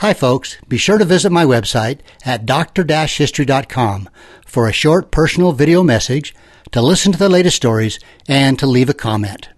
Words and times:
Hi, 0.00 0.12
folks. 0.12 0.58
Be 0.68 0.76
sure 0.76 0.98
to 0.98 1.06
visit 1.06 1.32
my 1.32 1.44
website 1.44 2.00
at 2.22 2.44
dr-history.com 2.44 4.10
for 4.44 4.68
a 4.68 4.72
short 4.72 5.10
personal 5.10 5.52
video 5.52 5.82
message, 5.82 6.34
to 6.72 6.82
listen 6.82 7.12
to 7.12 7.18
the 7.18 7.30
latest 7.30 7.56
stories, 7.56 7.98
and 8.28 8.58
to 8.58 8.66
leave 8.66 8.90
a 8.90 8.94
comment. 8.94 9.48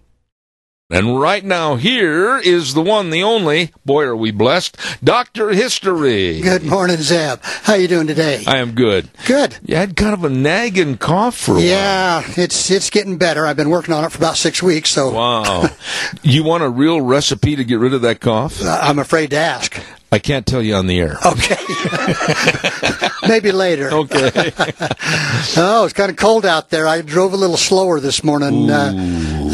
And 0.90 1.20
right 1.20 1.44
now, 1.44 1.74
here 1.74 2.38
is 2.38 2.74
the 2.74 2.80
one, 2.80 3.10
the 3.10 3.22
only, 3.22 3.72
boy 3.84 4.04
are 4.04 4.16
we 4.16 4.30
blessed, 4.30 4.76
Dr. 5.02 5.50
History. 5.50 6.40
Good 6.40 6.62
morning, 6.62 6.98
Zeb. 6.98 7.40
How 7.42 7.72
are 7.72 7.78
you 7.78 7.88
doing 7.88 8.06
today? 8.06 8.44
I 8.46 8.58
am 8.58 8.76
good. 8.76 9.10
Good. 9.26 9.58
You 9.64 9.74
had 9.74 9.96
kind 9.96 10.14
of 10.14 10.22
a 10.22 10.30
nagging 10.30 10.98
cough 10.98 11.36
for 11.36 11.52
a 11.52 11.54
while. 11.56 11.64
Yeah, 11.64 12.22
it's 12.36 12.70
it's 12.70 12.90
getting 12.90 13.18
better. 13.18 13.44
I've 13.44 13.56
been 13.56 13.70
working 13.70 13.92
on 13.92 14.04
it 14.04 14.12
for 14.12 14.18
about 14.18 14.36
six 14.36 14.62
weeks, 14.62 14.88
so. 14.90 15.10
Wow. 15.10 15.68
you 16.22 16.44
want 16.44 16.62
a 16.62 16.70
real 16.70 17.00
recipe 17.00 17.56
to 17.56 17.64
get 17.64 17.80
rid 17.80 17.92
of 17.92 18.02
that 18.02 18.20
cough? 18.20 18.62
Uh, 18.62 18.78
I'm 18.80 19.00
afraid 19.00 19.30
to 19.30 19.36
ask. 19.36 19.78
I 20.10 20.18
can't 20.18 20.46
tell 20.46 20.62
you 20.62 20.74
on 20.74 20.86
the 20.86 20.98
air. 20.98 21.18
Okay. 21.24 21.56
Maybe 23.28 23.52
later. 23.52 23.90
Okay. 23.92 24.52
oh, 25.56 25.84
it's 25.84 25.92
kind 25.92 26.10
of 26.10 26.16
cold 26.16 26.46
out 26.46 26.70
there. 26.70 26.86
I 26.86 27.02
drove 27.02 27.34
a 27.34 27.36
little 27.36 27.58
slower 27.58 28.00
this 28.00 28.24
morning. 28.24 28.70
Uh, 28.70 28.92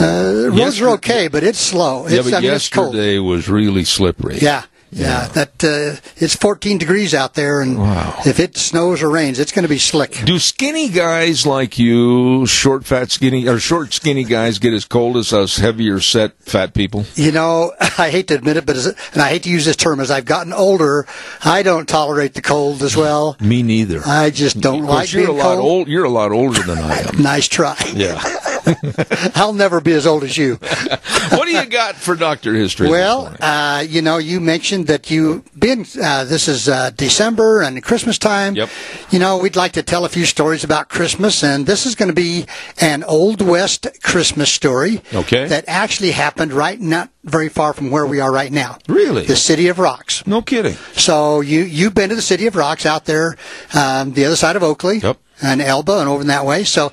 uh, 0.00 0.50
roads 0.56 0.80
are 0.80 0.90
okay, 0.90 1.26
but 1.26 1.42
it's 1.42 1.58
slow. 1.58 2.04
It's, 2.06 2.14
yeah, 2.14 2.22
but 2.22 2.34
I 2.34 2.40
mean, 2.40 2.52
it's 2.52 2.68
cold. 2.68 2.94
yesterday 2.94 3.18
was 3.18 3.48
really 3.48 3.84
slippery. 3.84 4.38
Yeah. 4.38 4.64
Yeah, 4.94 5.26
that 5.34 5.64
uh, 5.64 6.00
it's 6.16 6.36
14 6.36 6.78
degrees 6.78 7.14
out 7.14 7.34
there, 7.34 7.60
and 7.60 7.78
Wow. 7.78 8.14
if 8.24 8.38
it 8.38 8.56
snows 8.56 9.02
or 9.02 9.10
rains, 9.10 9.38
it's 9.40 9.50
going 9.52 9.64
to 9.64 9.68
be 9.68 9.78
slick. 9.78 10.22
Do 10.24 10.38
skinny 10.38 10.88
guys 10.88 11.44
like 11.44 11.78
you, 11.78 12.46
short, 12.46 12.84
fat, 12.84 13.10
skinny, 13.10 13.48
or 13.48 13.58
short, 13.58 13.92
skinny 13.92 14.22
guys 14.22 14.58
get 14.60 14.72
as 14.72 14.84
cold 14.84 15.16
as 15.16 15.32
us 15.32 15.56
heavier 15.56 15.98
set 16.00 16.32
fat 16.40 16.74
people? 16.74 17.04
You 17.16 17.32
know, 17.32 17.72
I 17.98 18.10
hate 18.10 18.28
to 18.28 18.34
admit 18.34 18.56
it, 18.56 18.66
but 18.66 18.76
as, 18.76 18.86
and 18.86 19.20
I 19.20 19.30
hate 19.30 19.42
to 19.44 19.50
use 19.50 19.64
this 19.64 19.76
term, 19.76 19.98
as 19.98 20.10
I've 20.12 20.24
gotten 20.26 20.52
older, 20.52 21.06
I 21.44 21.62
don't 21.64 21.88
tolerate 21.88 22.34
the 22.34 22.42
cold 22.42 22.82
as 22.82 22.96
well. 22.96 23.36
Me 23.40 23.62
neither. 23.64 24.00
I 24.06 24.30
just 24.30 24.60
don't 24.60 24.84
like 24.84 25.12
you're 25.12 25.26
being 25.26 25.36
a 25.36 25.42
lot 25.42 25.56
cold. 25.56 25.64
old. 25.72 25.88
You're 25.88 26.04
a 26.04 26.08
lot 26.10 26.30
older 26.30 26.62
than 26.62 26.78
I 26.78 26.98
am. 27.00 27.04
Nice 27.24 27.48
try. 27.48 27.76
Yeah. 27.94 28.22
I'll 29.34 29.52
never 29.52 29.80
be 29.80 29.92
as 29.92 30.06
old 30.06 30.24
as 30.24 30.36
you. 30.36 30.54
what 31.30 31.44
do 31.46 31.50
you 31.52 31.64
got 31.66 31.96
for 31.96 32.14
Doctor 32.14 32.54
History? 32.54 32.88
Well, 32.88 33.34
uh, 33.40 33.84
you 33.88 34.02
know, 34.02 34.18
you 34.18 34.40
mentioned 34.40 34.86
that 34.86 35.10
you've 35.10 35.42
been. 35.58 35.84
Uh, 36.02 36.24
this 36.24 36.48
is 36.48 36.68
uh, 36.68 36.90
December 36.90 37.62
and 37.62 37.82
Christmas 37.82 38.18
time. 38.18 38.54
Yep. 38.54 38.68
You 39.10 39.18
know, 39.18 39.38
we'd 39.38 39.56
like 39.56 39.72
to 39.72 39.82
tell 39.82 40.04
a 40.04 40.08
few 40.08 40.24
stories 40.26 40.64
about 40.64 40.88
Christmas, 40.88 41.42
and 41.44 41.66
this 41.66 41.86
is 41.86 41.94
going 41.94 42.08
to 42.08 42.14
be 42.14 42.46
an 42.80 43.04
Old 43.04 43.40
West 43.40 43.86
Christmas 44.02 44.50
story. 44.52 45.02
Okay. 45.12 45.46
That 45.46 45.64
actually 45.68 46.12
happened 46.12 46.52
right 46.52 46.80
not 46.80 47.10
very 47.24 47.48
far 47.48 47.72
from 47.72 47.90
where 47.90 48.06
we 48.06 48.20
are 48.20 48.30
right 48.32 48.52
now. 48.52 48.78
Really? 48.88 49.24
The 49.24 49.36
city 49.36 49.68
of 49.68 49.78
Rocks. 49.78 50.26
no 50.26 50.42
kidding. 50.42 50.74
So 50.92 51.40
you 51.40 51.60
you've 51.62 51.94
been 51.94 52.10
to 52.10 52.14
the 52.14 52.22
city 52.22 52.46
of 52.46 52.54
Rocks 52.56 52.84
out 52.86 53.04
there, 53.06 53.36
um, 53.74 54.12
the 54.12 54.24
other 54.26 54.36
side 54.36 54.56
of 54.56 54.62
Oakley, 54.62 54.98
Yep. 54.98 55.16
and 55.42 55.62
Elba, 55.62 56.00
and 56.00 56.08
over 56.08 56.20
in 56.22 56.26
that 56.28 56.44
way. 56.44 56.64
So. 56.64 56.92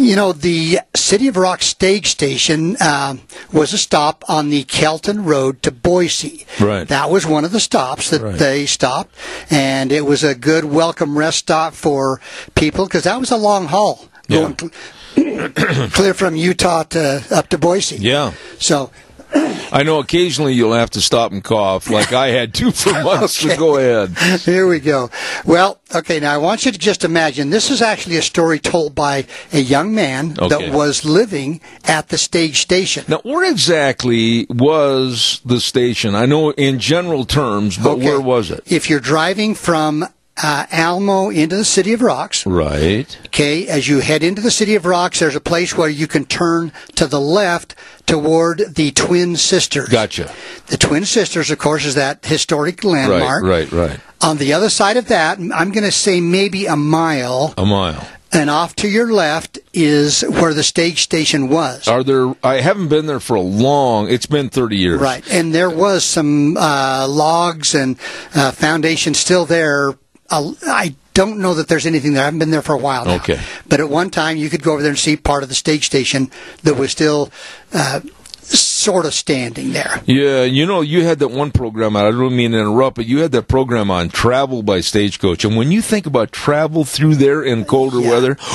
You 0.00 0.16
know, 0.16 0.32
the 0.32 0.78
City 0.96 1.28
of 1.28 1.36
Rock 1.36 1.60
stage 1.60 2.06
station 2.08 2.74
um, 2.80 3.20
was 3.52 3.74
a 3.74 3.78
stop 3.78 4.24
on 4.28 4.48
the 4.48 4.64
Kelton 4.64 5.24
Road 5.24 5.62
to 5.62 5.70
Boise. 5.70 6.46
Right. 6.58 6.88
That 6.88 7.10
was 7.10 7.26
one 7.26 7.44
of 7.44 7.52
the 7.52 7.60
stops 7.60 8.08
that 8.08 8.22
Right. 8.22 8.34
they 8.38 8.64
stopped, 8.64 9.14
and 9.50 9.92
it 9.92 10.06
was 10.06 10.24
a 10.24 10.34
good 10.34 10.64
welcome 10.64 11.18
rest 11.18 11.38
stop 11.40 11.74
for 11.74 12.18
people 12.54 12.86
because 12.86 13.04
that 13.04 13.20
was 13.20 13.30
a 13.30 13.36
long 13.36 13.66
haul 13.66 14.08
Yeah. 14.26 14.52
going 14.56 14.70
cl- 15.16 15.88
clear 15.90 16.14
from 16.14 16.34
Utah 16.34 16.84
to 16.84 17.22
up 17.30 17.48
to 17.50 17.58
Boise. 17.58 17.96
Yeah. 17.96 18.32
So 18.58 18.90
I 19.72 19.82
know 19.84 19.98
occasionally 20.00 20.52
you'll 20.54 20.72
have 20.72 20.90
to 20.90 21.00
stop 21.00 21.30
and 21.32 21.42
cough, 21.44 21.88
like 21.90 22.12
I 22.12 22.28
had 22.28 22.54
to 22.54 22.72
for 22.72 22.92
months. 23.04 23.34
So 23.34 23.56
go 23.56 23.76
ahead. 23.76 24.16
Here 24.40 24.66
we 24.66 24.80
go. 24.80 25.10
Well, 25.44 25.80
okay, 25.94 26.18
now 26.20 26.34
I 26.34 26.38
want 26.38 26.66
you 26.66 26.72
to 26.72 26.78
just 26.78 27.04
imagine 27.04 27.50
this 27.50 27.70
is 27.70 27.80
actually 27.80 28.16
a 28.16 28.22
story 28.22 28.58
told 28.58 28.94
by 28.94 29.26
a 29.52 29.60
young 29.60 29.94
man 29.94 30.36
Okay. 30.38 30.48
that 30.48 30.74
was 30.74 31.04
living 31.04 31.60
at 31.84 32.08
the 32.08 32.18
stage 32.18 32.60
station. 32.60 33.04
Now, 33.08 33.20
where 33.22 33.48
exactly 33.50 34.46
was 34.50 35.40
the 35.44 35.60
station? 35.60 36.14
I 36.14 36.26
know 36.26 36.50
in 36.52 36.78
general 36.80 37.24
terms, 37.24 37.78
but 37.78 37.92
Okay. 37.98 38.06
where 38.06 38.20
was 38.20 38.50
it? 38.50 38.62
If 38.66 38.90
you're 38.90 39.00
driving 39.00 39.54
from 39.54 40.04
uh, 40.42 40.66
Almo 40.72 41.30
into 41.30 41.56
the 41.56 41.64
city 41.64 41.92
of 41.92 42.02
Rocks, 42.02 42.46
Right. 42.46 43.18
okay, 43.26 43.66
as 43.68 43.88
you 43.88 44.00
head 44.00 44.22
into 44.22 44.40
the 44.42 44.50
city 44.50 44.74
of 44.74 44.84
Rocks, 44.86 45.20
there's 45.20 45.36
a 45.36 45.40
place 45.40 45.76
where 45.76 45.88
you 45.88 46.06
can 46.06 46.24
turn 46.24 46.72
to 46.96 47.06
the 47.06 47.20
left 47.20 47.74
toward 48.06 48.74
the 48.74 48.90
Twin 48.92 49.36
Sisters. 49.36 49.88
Gotcha. 49.88 50.32
The 50.66 50.76
Twin 50.76 51.04
Sisters, 51.04 51.50
of 51.50 51.58
course, 51.58 51.84
is 51.84 51.94
that 51.94 52.24
historic 52.24 52.84
landmark. 52.84 53.42
Right, 53.44 53.70
right, 53.70 53.90
right. 53.90 54.00
On 54.22 54.36
the 54.36 54.52
other 54.52 54.68
side 54.70 54.96
of 54.96 55.08
that, 55.08 55.38
I'm 55.38 55.72
going 55.72 55.84
to 55.84 55.92
say 55.92 56.20
maybe 56.20 56.66
a 56.66 56.76
mile. 56.76 57.54
A 57.56 57.64
mile. 57.64 58.06
And 58.32 58.48
off 58.48 58.76
to 58.76 58.88
your 58.88 59.12
left 59.12 59.58
is 59.72 60.20
where 60.22 60.54
the 60.54 60.62
stage 60.62 61.00
station 61.00 61.48
was. 61.48 61.88
Are 61.88 62.04
there? 62.04 62.32
I 62.44 62.60
haven't 62.60 62.86
been 62.88 63.06
there 63.06 63.18
for 63.18 63.34
a 63.34 63.40
long. 63.40 64.08
It's 64.08 64.26
been 64.26 64.50
thirty 64.50 64.76
years. 64.76 65.00
Right. 65.00 65.28
And 65.32 65.52
there 65.52 65.68
was 65.70 66.04
some 66.04 66.56
uh, 66.56 67.08
logs 67.08 67.74
and 67.74 67.98
uh, 68.34 68.52
foundation 68.52 69.14
still 69.14 69.46
there. 69.46 69.94
I 70.30 70.94
don't 71.14 71.38
know 71.40 71.54
that 71.54 71.68
there's 71.68 71.86
anything 71.86 72.12
there. 72.14 72.22
I 72.22 72.26
haven't 72.26 72.38
been 72.40 72.50
there 72.50 72.62
for 72.62 72.74
a 72.74 72.78
while 72.78 73.04
now. 73.04 73.16
Okay. 73.16 73.40
But 73.68 73.80
at 73.80 73.88
one 73.88 74.10
time, 74.10 74.36
you 74.36 74.48
could 74.48 74.62
go 74.62 74.72
over 74.74 74.82
there 74.82 74.90
and 74.90 74.98
see 74.98 75.16
part 75.16 75.42
of 75.42 75.48
the 75.48 75.54
stage 75.54 75.86
station 75.86 76.30
that 76.62 76.74
was 76.74 76.92
still 76.92 77.30
uh, 77.72 78.00
sort 78.42 79.06
of 79.06 79.14
standing 79.14 79.72
there. 79.72 80.00
Yeah, 80.06 80.42
you 80.42 80.66
know, 80.66 80.80
you 80.80 81.04
had 81.04 81.18
that 81.20 81.28
one 81.28 81.50
program 81.52 81.94
out. 81.96 82.06
I 82.06 82.10
don't 82.10 82.34
mean 82.34 82.50
to 82.52 82.58
interrupt, 82.58 82.96
but 82.96 83.06
you 83.06 83.18
had 83.18 83.30
that 83.32 83.46
program 83.48 83.90
on 83.90 84.08
travel 84.08 84.62
by 84.62 84.80
stagecoach. 84.80 85.44
And 85.44 85.56
when 85.56 85.70
you 85.70 85.82
think 85.82 86.06
about 86.06 86.32
travel 86.32 86.84
through 86.84 87.16
there 87.16 87.42
in 87.44 87.64
colder 87.64 88.00
Yeah. 88.00 88.10
weather, 88.10 88.36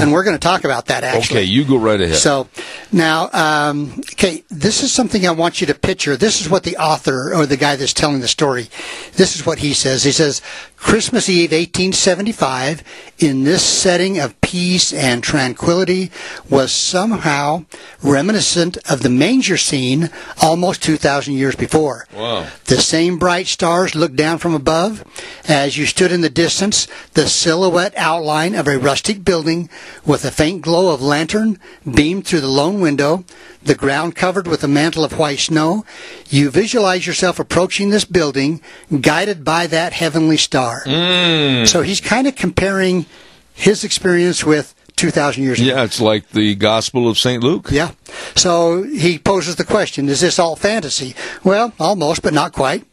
And 0.00 0.12
we're 0.12 0.22
going 0.24 0.36
to 0.36 0.40
talk 0.40 0.64
about 0.64 0.86
that 0.86 1.02
actually. 1.02 1.38
okay, 1.40 1.44
you 1.44 1.64
go 1.64 1.76
right 1.76 2.00
ahead. 2.00 2.16
So 2.16 2.48
now, 2.92 3.30
um, 3.32 3.94
okay, 4.12 4.44
this 4.48 4.82
is 4.82 4.92
something 4.92 5.26
I 5.26 5.30
want 5.32 5.60
you 5.60 5.66
to 5.68 5.74
picture. 5.74 6.16
This 6.16 6.40
is 6.40 6.48
what 6.48 6.62
the 6.64 6.76
author 6.76 7.34
or 7.34 7.46
the 7.46 7.56
guy 7.56 7.74
that's 7.76 7.92
telling 7.94 8.20
the 8.20 8.28
story, 8.28 8.68
this 9.14 9.34
is 9.34 9.44
what 9.46 9.58
he 9.58 9.72
says. 9.74 10.04
He 10.04 10.12
says, 10.12 10.40
Christmas 10.78 11.28
Eve, 11.28 11.50
1875, 11.50 12.82
in 13.18 13.44
this 13.44 13.62
setting 13.62 14.18
of 14.18 14.40
peace 14.40 14.92
and 14.92 15.22
tranquility, 15.22 16.10
was 16.48 16.72
somehow 16.72 17.64
reminiscent 18.02 18.78
of 18.90 19.02
the 19.02 19.10
manger 19.10 19.56
scene 19.56 20.08
almost 20.40 20.82
2,000 20.82 21.34
years 21.34 21.56
before. 21.56 22.06
Wow. 22.14 22.46
The 22.66 22.76
same 22.76 23.18
bright 23.18 23.48
stars 23.48 23.94
looked 23.94 24.16
down 24.16 24.38
from 24.38 24.54
above. 24.54 25.04
As 25.46 25.76
you 25.76 25.84
stood 25.84 26.12
in 26.12 26.20
the 26.20 26.30
distance, 26.30 26.86
the 27.14 27.26
silhouette 27.26 27.94
outline 27.96 28.54
of 28.54 28.68
a 28.68 28.78
rustic 28.78 29.24
building 29.24 29.68
with 30.06 30.24
a 30.24 30.30
faint 30.30 30.62
glow 30.62 30.94
of 30.94 31.02
lantern 31.02 31.58
beamed 31.90 32.26
through 32.26 32.40
the 32.40 32.48
lone 32.48 32.80
window, 32.80 33.24
the 33.62 33.74
ground 33.74 34.14
covered 34.14 34.46
with 34.46 34.62
a 34.64 34.68
mantle 34.68 35.04
of 35.04 35.18
white 35.18 35.40
snow. 35.40 35.84
You 36.28 36.50
visualize 36.50 37.06
yourself 37.06 37.38
approaching 37.38 37.90
this 37.90 38.04
building, 38.04 38.60
guided 39.00 39.44
by 39.44 39.66
that 39.66 39.92
heavenly 39.92 40.36
star. 40.36 40.82
Mm. 40.84 41.66
So 41.66 41.82
he's 41.82 42.00
kind 42.00 42.26
of 42.26 42.36
comparing 42.36 43.06
his 43.54 43.84
experience 43.84 44.44
with 44.44 44.74
2,000 44.98 45.42
years 45.42 45.58
ago. 45.60 45.68
yeah, 45.68 45.84
it's 45.84 46.00
like 46.00 46.28
the 46.30 46.54
Gospel 46.54 47.08
of 47.08 47.18
St. 47.18 47.42
Luke. 47.42 47.68
Yeah. 47.70 47.92
So 48.36 48.82
he 48.82 49.18
poses 49.18 49.56
the 49.56 49.64
question, 49.64 50.08
is 50.08 50.20
this 50.20 50.38
all 50.38 50.56
fantasy? 50.56 51.14
Well, 51.44 51.72
almost, 51.78 52.22
but 52.22 52.34
not 52.34 52.52
quite. 52.52 52.84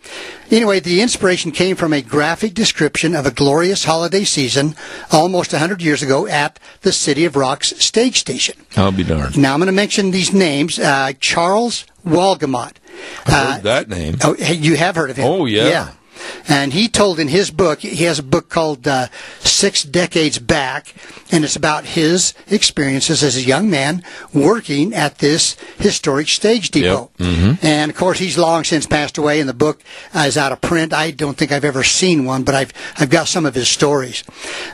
Anyway, 0.52 0.80
the 0.80 1.02
inspiration 1.02 1.52
came 1.52 1.76
from 1.76 1.92
a 1.94 2.02
graphic 2.02 2.54
description 2.54 3.16
of 3.16 3.26
a 3.26 3.32
glorious 3.32 3.84
holiday 3.86 4.24
season 4.24 4.76
almost 5.12 5.52
100 5.52 5.82
years 5.82 6.04
ago 6.04 6.28
at 6.28 6.60
the 6.82 6.92
City 6.92 7.26
of 7.26 7.36
Rocks 7.36 7.74
stage 7.84 8.20
station. 8.20 8.56
I'll 8.78 8.92
be 8.92 9.04
darned. 9.04 9.38
Now 9.38 9.54
I'm 9.54 9.60
going 9.60 9.68
to 9.68 9.74
mention 9.74 10.12
these 10.12 10.32
names. 10.34 10.78
Uh, 10.80 11.14
Charles 11.20 11.86
Walgamott. 12.06 12.74
Heard 13.26 13.64
that 13.64 13.90
name. 13.90 14.18
Oh, 14.24 14.36
you 14.36 14.78
have 14.78 14.96
heard 14.96 15.10
of 15.10 15.18
him? 15.18 15.26
Oh, 15.26 15.46
yeah. 15.46 15.68
Yeah. 15.68 15.92
And 16.48 16.74
he 16.74 16.88
told 16.88 17.20
in 17.20 17.28
his 17.28 17.52
book, 17.52 17.80
he 17.80 18.04
has 18.06 18.20
a 18.20 18.24
book 18.24 18.50
called 18.50 18.88
uh, 18.88 19.08
Six 19.40 19.84
Decades 19.84 20.40
Back, 20.40 20.94
and 21.32 21.44
it's 21.44 21.56
about 21.56 21.86
his 21.86 22.34
experiences 22.48 23.24
as 23.24 23.36
a 23.36 23.42
young 23.42 23.70
man 23.70 24.04
working 24.34 24.94
at 24.94 25.18
this 25.20 25.56
historic 25.78 26.28
stage 26.28 26.70
depot. 26.72 27.10
And 27.62 27.90
of 27.92 27.98
course, 27.98 28.20
he's 28.20 28.38
long 28.38 28.64
since 28.64 28.86
passed 28.86 29.18
away, 29.18 29.40
and 29.40 29.50
the 29.50 29.54
book 29.54 29.82
uh, 30.14 30.26
is 30.28 30.38
out 30.38 30.52
of 30.52 30.62
print. 30.62 30.94
I 30.94 31.12
don't 31.12 31.38
think 31.38 31.52
I've 31.52 31.66
ever 31.66 31.84
seen 31.84 32.26
one, 32.26 32.44
but 32.44 32.56
I've 32.56 32.74
I've 32.98 33.10
got 33.10 33.28
some 33.28 33.46
of 33.46 33.56
his 33.56 33.68
stories. 33.70 34.24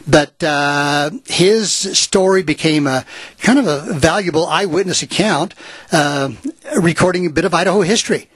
But 0.08 0.44
uh, 0.44 1.12
his 1.26 1.72
story 1.72 2.44
became 2.44 2.88
a 2.88 3.06
kind 3.40 3.60
of 3.60 3.68
a 3.68 3.94
valuable 3.94 4.46
eyewitness 4.48 5.02
account, 5.04 5.54
uh, 5.92 6.32
recording 6.82 7.26
a 7.26 7.30
bit 7.30 7.46
of 7.46 7.54
Idaho 7.54 7.82
history. 7.82 8.28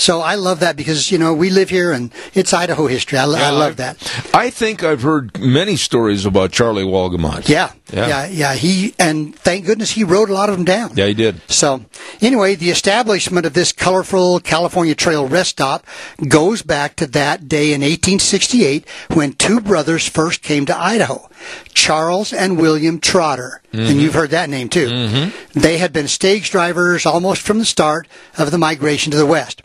So 0.00 0.20
I 0.22 0.34
love 0.36 0.60
that 0.60 0.76
because 0.76 1.12
you 1.12 1.18
know 1.18 1.34
we 1.34 1.50
live 1.50 1.68
here 1.70 1.92
and 1.92 2.10
it's 2.34 2.52
Idaho 2.52 2.86
history. 2.86 3.18
I, 3.18 3.24
lo- 3.24 3.38
I 3.38 3.50
love 3.50 3.76
that. 3.76 3.96
I 4.34 4.48
think 4.50 4.82
I've 4.82 5.02
heard 5.02 5.38
many 5.38 5.76
stories 5.76 6.24
about 6.24 6.52
Charlie 6.52 6.84
Walgamott. 6.84 7.48
Yeah, 7.48 7.72
Yeah. 7.92 8.06
yeah, 8.08 8.26
yeah. 8.26 8.54
He 8.54 8.94
and 8.98 9.36
thank 9.36 9.66
goodness 9.66 9.90
he 9.90 10.02
wrote 10.04 10.30
a 10.30 10.32
lot 10.32 10.48
of 10.48 10.56
them 10.56 10.64
down. 10.64 10.92
Yeah, 10.96 11.06
he 11.06 11.14
did. 11.14 11.40
So, 11.50 11.84
anyway, 12.20 12.54
the 12.54 12.70
establishment 12.70 13.44
of 13.46 13.52
this 13.52 13.72
colorful 13.72 14.40
California 14.40 14.94
Trail 14.94 15.28
rest 15.28 15.50
stop 15.50 15.86
goes 16.28 16.62
back 16.62 16.96
to 16.96 17.06
that 17.08 17.46
day 17.48 17.72
in 17.74 17.80
1868 17.82 18.86
when 19.12 19.34
two 19.34 19.60
brothers 19.60 20.08
first 20.08 20.42
came 20.42 20.64
to 20.66 20.76
Idaho, 20.76 21.28
Charles 21.74 22.32
and 22.32 22.58
William 22.58 23.00
Trotter. 23.00 23.60
And 23.72 23.82
mm-hmm. 23.82 24.00
you've 24.00 24.14
heard 24.14 24.30
that 24.30 24.50
name 24.50 24.68
too. 24.68 24.88
Mm-hmm. 24.88 25.60
They 25.60 25.78
had 25.78 25.92
been 25.92 26.08
stage 26.08 26.50
drivers 26.50 27.06
almost 27.06 27.42
from 27.42 27.58
the 27.58 27.64
start 27.64 28.08
of 28.38 28.50
the 28.50 28.58
migration 28.58 29.10
to 29.12 29.18
the 29.18 29.26
west. 29.26 29.62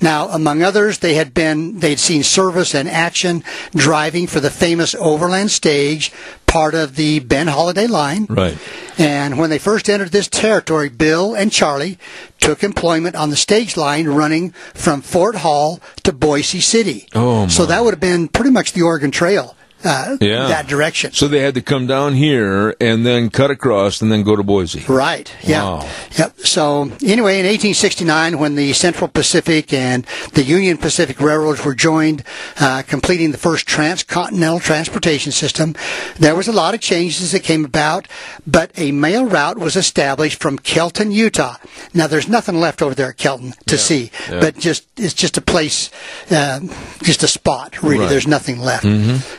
Now, 0.00 0.28
among 0.28 0.62
others, 0.62 0.98
they 0.98 1.14
had 1.14 1.32
been, 1.32 1.78
they'd 1.78 1.98
seen 1.98 2.22
service 2.22 2.74
and 2.74 2.88
action 2.88 3.42
driving 3.74 4.26
for 4.26 4.40
the 4.40 4.50
famous 4.50 4.94
Overland 4.94 5.50
Stage, 5.50 6.12
part 6.46 6.74
of 6.74 6.96
the 6.96 7.20
Ben 7.20 7.46
Holladay 7.46 7.88
line. 7.88 8.26
Right. 8.28 8.58
And 8.98 9.38
when 9.38 9.48
they 9.48 9.58
first 9.58 9.88
entered 9.88 10.10
this 10.10 10.28
territory, 10.28 10.90
Bill 10.90 11.34
and 11.34 11.50
Charlie 11.50 11.98
took 12.40 12.62
employment 12.62 13.16
on 13.16 13.30
the 13.30 13.36
stage 13.36 13.76
line 13.76 14.06
running 14.06 14.50
from 14.74 15.00
Fort 15.00 15.36
Hall 15.36 15.80
to 16.04 16.12
Boise 16.12 16.60
City. 16.60 17.08
Oh, 17.14 17.48
So 17.48 17.64
that 17.66 17.82
would 17.82 17.92
have 17.92 18.00
been 18.00 18.28
pretty 18.28 18.50
much 18.50 18.72
the 18.72 18.82
Oregon 18.82 19.10
Trail, 19.10 19.56
uh, 19.84 20.16
Yeah. 20.20 20.48
that 20.48 20.66
direction. 20.66 21.12
So 21.12 21.28
they 21.28 21.40
had 21.40 21.54
to 21.54 21.62
come 21.62 21.86
down 21.86 22.14
here 22.14 22.74
and 22.80 23.04
then 23.06 23.30
cut 23.30 23.50
across 23.50 24.00
and 24.02 24.10
then 24.10 24.22
go 24.22 24.34
to 24.36 24.42
Boise. 24.42 24.84
Right. 24.88 25.30
Yeah. 25.42 25.62
Wow. 25.64 25.88
Yep. 26.18 26.40
So 26.40 26.82
anyway, 27.04 27.38
in 27.40 27.46
1869, 27.46 28.38
when 28.38 28.54
the 28.56 28.72
Central 28.72 29.08
Pacific 29.08 29.72
and 29.72 30.04
the 30.32 30.42
Union 30.42 30.76
Pacific 30.78 31.20
Railroads 31.20 31.64
were 31.64 31.74
joined, 31.74 32.22
uh, 32.60 32.82
completing 32.86 33.32
the 33.32 33.38
first 33.38 33.66
transcontinental 33.66 34.60
transportation 34.60 35.32
system, 35.32 35.74
there 36.18 36.34
was 36.34 36.48
a 36.48 36.52
lot 36.52 36.74
of 36.74 36.80
changes 36.80 37.32
that 37.32 37.42
came 37.42 37.64
about, 37.64 38.08
but 38.46 38.70
a 38.76 38.92
mail 38.92 39.24
route 39.26 39.58
was 39.58 39.76
established 39.76 40.40
from 40.40 40.58
Kelton, 40.58 41.10
Utah. 41.12 41.56
Now, 41.94 42.06
there's 42.06 42.28
nothing 42.28 42.58
left 42.60 42.82
over 42.82 42.94
there 42.94 43.10
at 43.10 43.16
Kelton 43.16 43.54
to 43.66 43.76
see, 43.78 44.10
yeah. 44.30 44.40
but 44.40 44.56
just 44.58 44.86
it's 44.96 45.14
just 45.14 45.36
a 45.36 45.40
place, 45.42 45.90
uh, 46.30 46.60
just 47.02 47.22
a 47.22 47.28
spot. 47.28 47.82
Really, 47.82 48.00
Right. 48.00 48.08
there's 48.08 48.26
nothing 48.26 48.58
left. 48.60 48.84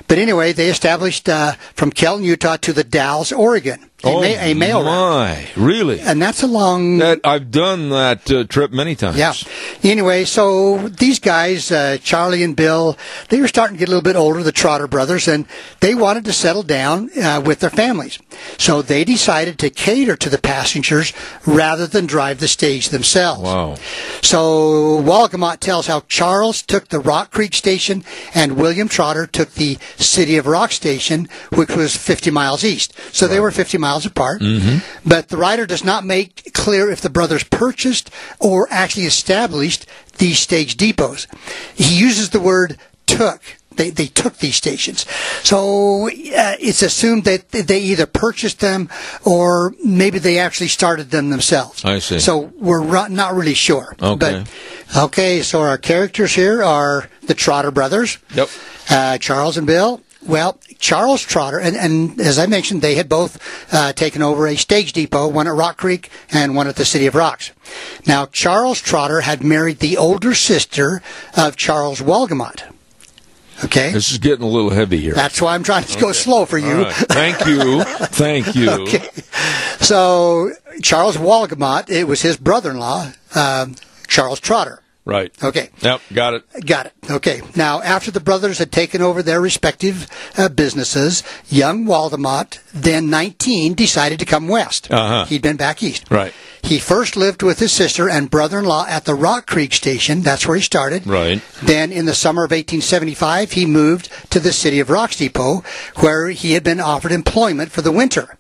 But 0.08 0.18
anyway, 0.28 0.52
they 0.52 0.70
established 0.70 1.30
uh, 1.30 1.54
from 1.74 1.90
Kelton, 1.90 2.26
Utah, 2.26 2.58
to 2.58 2.74
the 2.74 2.84
Dalles, 2.84 3.32
Oregon, 3.32 3.90
a, 4.04 4.08
oh, 4.08 4.22
ma- 4.22 4.28
a 4.28 4.54
mail 4.54 4.84
route. 4.84 5.56
Really? 5.58 6.00
and 6.00 6.22
that's 6.22 6.44
a 6.44 6.48
long 6.48 7.00
that 7.00 7.20
I've 7.24 7.50
done 7.52 7.90
that 7.90 8.30
uh, 8.32 8.44
trip 8.44 8.72
many 8.72 8.96
times. 8.96 9.18
yeah 9.18 9.34
anyway 9.84 10.24
so 10.26 10.88
these 10.90 11.20
guys 11.20 11.72
uh, 11.72 11.98
charlie 12.04 12.44
and 12.44 12.56
bill 12.56 12.96
they 13.30 13.42
were 13.42 13.48
starting 13.48 13.76
to 13.78 13.80
get 13.80 13.88
a 13.88 13.92
little 13.92 14.04
bit 14.04 14.16
older 14.16 14.44
the 14.44 14.52
trotter 14.52 14.88
brothers 14.88 15.28
and 15.28 15.48
they 15.80 15.96
wanted 15.96 16.26
to 16.26 16.34
settle 16.34 16.62
down 16.64 17.10
uh, 17.20 17.42
with 17.44 17.60
their 17.60 17.70
families 17.72 18.20
so 18.60 18.82
they 18.84 19.04
decided 19.04 19.58
to 19.58 19.70
cater 19.72 20.16
to 20.16 20.30
the 20.30 20.38
passengers 20.38 21.12
rather 21.48 21.88
than 21.88 22.06
drive 22.06 22.40
the 22.40 22.48
stage 22.48 22.90
themselves 22.90 23.42
Wow. 23.42 23.76
so 24.22 25.02
Walgamott 25.02 25.60
tells 25.60 25.88
how 25.88 26.02
Charles 26.02 26.62
took 26.62 26.90
the 26.90 27.00
Rock 27.00 27.32
Creek 27.32 27.54
station 27.56 28.04
and 28.36 28.58
William 28.58 28.88
Trotter 28.88 29.26
took 29.26 29.52
the 29.54 29.78
City 29.98 30.38
of 30.38 30.46
Rock 30.48 30.72
station, 30.72 31.30
which 31.54 31.70
was 31.76 31.96
50 31.96 32.30
miles 32.32 32.64
east. 32.64 32.94
So 33.14 33.28
they 33.28 33.40
were 33.40 33.52
50 33.52 33.78
miles 33.78 33.87
apart. 34.06 34.42
But 35.06 35.30
the 35.30 35.38
writer 35.38 35.66
does 35.66 35.84
not 35.84 36.04
make 36.06 36.54
clear 36.54 36.90
if 36.92 37.02
the 37.02 37.10
brothers 37.10 37.44
purchased 37.44 38.10
or 38.40 38.68
actually 38.70 39.06
established 39.06 39.86
these 40.18 40.40
stage 40.40 40.76
depots. 40.78 41.28
He 41.76 41.98
uses 41.98 42.30
the 42.30 42.40
word 42.40 42.78
took. 43.06 43.42
They, 43.78 43.92
they 43.92 44.08
took 44.08 44.38
these 44.38 44.56
stations. 44.56 45.06
So 45.44 46.08
uh, 46.08 46.56
it's 46.60 46.82
assumed 46.82 47.26
that 47.26 47.50
they 47.50 47.80
either 47.80 48.08
purchased 48.08 48.60
them 48.60 48.90
or 49.24 49.76
maybe 49.86 50.18
they 50.18 50.40
actually 50.40 50.70
started 50.70 51.12
them 51.12 51.30
themselves. 51.30 51.86
I 51.86 52.00
see. 52.00 52.20
So 52.20 52.52
we're 52.60 53.08
not 53.10 53.36
really 53.36 53.54
sure. 53.54 53.96
Okay. 54.02 54.44
But, 54.44 54.98
okay, 55.04 55.44
so 55.44 55.62
our 55.62 55.78
characters 55.78 56.34
here 56.34 56.64
are 56.64 57.08
the 57.28 57.36
Trotter 57.36 57.70
brothers. 57.70 58.18
Yep. 58.34 58.50
Uh, 58.90 59.18
Charles 59.20 59.58
and 59.58 59.68
Bill. 59.68 60.02
Well, 60.28 60.60
Charles 60.78 61.22
Trotter, 61.22 61.58
and, 61.60 61.76
and 61.76 62.20
as 62.20 62.38
I 62.38 62.46
mentioned, 62.46 62.82
they 62.82 62.96
had 62.96 63.08
both 63.08 63.40
uh, 63.74 63.94
taken 63.94 64.22
over 64.22 64.46
a 64.48 64.56
stage 64.56 64.94
depot, 64.94 65.28
one 65.28 65.48
at 65.48 65.54
Rock 65.54 65.78
Creek 65.78 66.10
and 66.32 66.56
one 66.56 66.68
at 66.68 66.76
the 66.76 66.86
City 66.86 67.08
of 67.08 67.16
Rocks. 67.16 67.52
Now, 68.06 68.26
Charles 68.26 68.82
Trotter 68.82 69.22
had 69.22 69.44
married 69.44 69.80
the 69.80 69.98
older 69.98 70.34
sister 70.34 71.02
of 71.36 71.56
Charles 71.56 72.02
Walgamott. 72.02 72.64
Okay? 73.64 73.92
This 73.92 74.12
is 74.12 74.20
getting 74.20 74.44
a 74.46 74.50
little 74.50 74.70
heavy 74.70 75.00
here. 75.00 75.14
That's 75.14 75.42
why 75.42 75.56
I'm 75.56 75.64
trying 75.64 75.84
to 75.86 76.00
go 76.00 76.12
slow 76.12 76.46
for 76.46 76.58
you. 76.60 76.84
Right. 76.84 76.94
Thank 76.94 77.46
you. 77.48 77.84
Thank 77.84 78.56
you. 78.56 78.70
Okay. 78.88 79.10
So, 79.80 80.52
Charles 80.82 81.18
Walgamott, 81.18 81.90
it 81.90 82.06
was 82.06 82.22
his 82.22 82.36
brother 82.38 82.72
in 82.72 82.78
law, 82.80 83.12
um 83.36 83.76
Charles 84.08 84.40
Trotter. 84.40 84.82
Right. 85.08 85.32
Okay. 85.42 85.70
Yep. 85.80 86.02
Got 86.14 86.34
it. 86.34 86.66
Got 86.66 86.88
it. 86.88 86.94
Okay. 87.10 87.42
Now, 87.56 87.82
after 87.82 88.12
the 88.12 88.20
brothers 88.20 88.58
had 88.58 88.74
taken 88.74 89.02
over 89.02 89.24
their 89.24 89.40
respective 89.40 90.06
uh, 90.38 90.50
businesses, 90.50 91.24
young 91.48 91.86
Walgamott, 91.86 92.60
then 92.74 93.10
19, 93.10 93.74
decided 93.74 94.20
to 94.20 94.26
come 94.26 94.50
west. 94.50 94.92
Uh-huh. 94.92 95.24
He'd 95.24 95.42
been 95.42 95.56
back 95.56 95.82
east. 95.82 96.12
Right. 96.12 96.34
He 96.62 96.78
first 96.78 97.16
lived 97.16 97.42
with 97.42 97.60
his 97.60 97.72
sister 97.72 98.10
and 98.10 98.30
brother-in-law 98.30 98.88
at 98.90 99.06
the 99.06 99.16
Rock 99.16 99.48
Creek 99.48 99.74
station. 99.74 100.24
That's 100.24 100.46
where 100.46 100.58
he 100.58 100.62
started. 100.62 101.08
Right. 101.08 101.42
Then, 101.64 101.94
in 101.94 102.06
the 102.06 102.14
summer 102.14 102.44
of 102.44 102.52
1875, 102.52 103.54
he 103.54 103.66
moved 103.66 104.12
to 104.32 104.42
the 104.42 104.52
City 104.52 104.82
of 104.82 104.90
Rocks 104.90 105.16
Depot, 105.16 105.64
where 106.02 106.32
he 106.32 106.52
had 106.52 106.66
been 106.66 106.82
offered 106.82 107.14
employment 107.14 107.72
for 107.72 107.82
the 107.82 107.94
winter. 107.94 108.38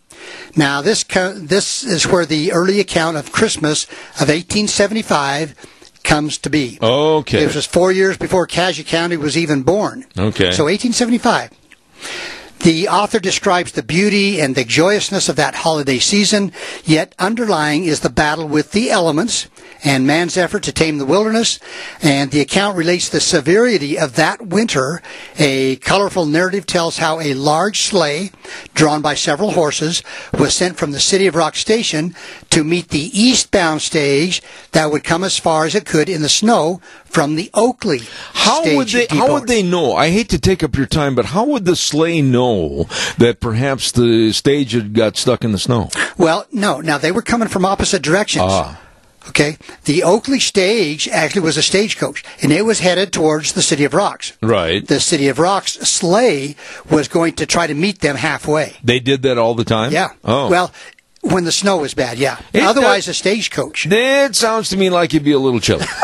Now, 0.57 0.81
this 0.81 1.05
co- 1.05 1.33
this 1.33 1.85
is 1.85 2.05
where 2.07 2.25
the 2.25 2.51
early 2.51 2.81
account 2.81 3.15
of 3.15 3.31
Christmas 3.31 3.85
of 4.19 4.27
1875 4.27 5.55
comes 6.07 6.37
to 6.39 6.49
be. 6.49 6.79
Okay. 6.81 7.43
It 7.43 7.53
was 7.53 7.65
four 7.65 7.91
years 7.91 8.17
before 8.17 8.47
Cassia 8.47 8.85
County 8.85 9.17
was 9.17 9.37
even 9.37 9.63
born. 9.63 10.05
Okay. 10.17 10.51
So 10.51 10.63
1875. 10.63 11.51
The 12.59 12.87
author 12.87 13.19
describes 13.19 13.73
the 13.73 13.83
beauty 13.83 14.41
and 14.41 14.55
the 14.55 14.63
joyousness 14.63 15.29
of 15.29 15.35
that 15.35 15.53
holiday 15.53 15.99
season, 15.99 16.51
yet 16.83 17.13
underlying 17.19 17.85
is 17.85 17.99
the 17.99 18.09
battle 18.09 18.47
with 18.47 18.71
the 18.71 18.89
elements 18.89 19.47
and 19.83 20.07
man's 20.07 20.37
effort 20.37 20.63
to 20.63 20.71
tame 20.71 20.97
the 20.97 21.05
wilderness. 21.05 21.59
And 22.01 22.31
the 22.31 22.41
account 22.41 22.77
relates 22.77 23.09
the 23.09 23.19
severity 23.19 23.97
of 23.97 24.15
that 24.15 24.41
winter. 24.41 25.03
A 25.37 25.75
colorful 25.77 26.25
narrative 26.25 26.65
tells 26.65 26.97
how 26.97 27.19
a 27.19 27.35
large 27.35 27.81
sleigh, 27.81 28.31
drawn 28.73 29.01
by 29.01 29.13
several 29.13 29.51
horses, 29.51 30.01
was 30.37 30.55
sent 30.55 30.77
from 30.77 30.91
the 30.93 30.99
City 30.99 31.27
of 31.27 31.35
Rock 31.35 31.55
Station 31.55 32.15
to 32.57 32.63
meet 32.63 32.89
the 32.89 33.11
eastbound 33.13 33.83
stage 33.83 34.41
that 34.71 34.91
would 34.91 35.03
come 35.03 35.23
as 35.23 35.37
far 35.37 35.65
as 35.65 35.75
it 35.75 35.85
could 35.85 36.09
in 36.09 36.23
the 36.23 36.29
snow 36.29 36.81
from 37.05 37.35
the 37.35 37.51
Oakley 37.53 37.99
How 38.33 38.61
stage 38.61 38.75
would 38.77 38.87
they? 38.87 39.01
depot. 39.05 39.15
How 39.15 39.33
would 39.33 39.47
they 39.47 39.61
know? 39.61 39.93
I 39.95 40.09
hate 40.09 40.29
to 40.29 40.39
take 40.39 40.63
up 40.63 40.75
your 40.75 40.87
time, 40.87 41.13
but 41.13 41.25
how 41.25 41.45
would 41.45 41.65
the 41.65 41.75
sleigh 41.75 42.23
know 42.23 42.85
that 43.19 43.39
perhaps 43.39 43.91
the 43.91 44.31
stage 44.33 44.71
had 44.71 44.93
got 44.95 45.17
stuck 45.17 45.43
in 45.43 45.51
the 45.51 45.59
snow? 45.59 45.89
Well, 46.17 46.47
no. 46.51 46.81
Now 46.81 46.97
they 46.97 47.11
were 47.11 47.21
coming 47.21 47.47
from 47.47 47.63
opposite 47.63 48.01
directions. 48.01 48.45
Ah. 48.47 48.81
Okay. 49.29 49.57
The 49.83 50.01
Oakley 50.03 50.39
stage 50.39 51.07
actually 51.09 51.41
was 51.41 51.57
a 51.57 51.61
stagecoach, 51.61 52.23
and 52.41 52.51
it 52.51 52.65
was 52.65 52.79
headed 52.79 53.13
towards 53.13 53.53
the 53.53 53.61
City 53.61 53.83
of 53.83 53.93
Rocks. 53.93 54.33
Right. 54.41 54.87
The 54.87 54.99
City 54.99 55.27
of 55.27 55.37
Rocks 55.37 55.73
sleigh 55.73 56.55
was 56.89 57.07
going 57.07 57.33
to 57.33 57.45
try 57.45 57.67
to 57.67 57.75
meet 57.75 57.99
them 57.99 58.15
halfway. 58.15 58.77
They 58.83 58.99
did 58.99 59.21
that 59.23 59.37
all 59.37 59.53
the 59.53 59.65
time. 59.65 59.91
Yeah. 59.91 60.09
Oh. 60.23 60.49
Well, 60.49 60.71
when 61.21 61.43
the 61.43 61.51
snow 61.51 61.83
is 61.83 61.93
bad, 61.93 62.17
yeah. 62.17 62.39
It 62.53 62.63
Otherwise, 62.63 63.05
does- 63.05 63.15
a 63.15 63.19
stagecoach. 63.19 63.87
It 63.89 64.35
sounds 64.35 64.69
to 64.69 64.77
me 64.77 64.89
like 64.89 65.13
you'd 65.13 65.23
be 65.23 65.31
a 65.33 65.39
little 65.39 65.59
chilly. 65.59 65.85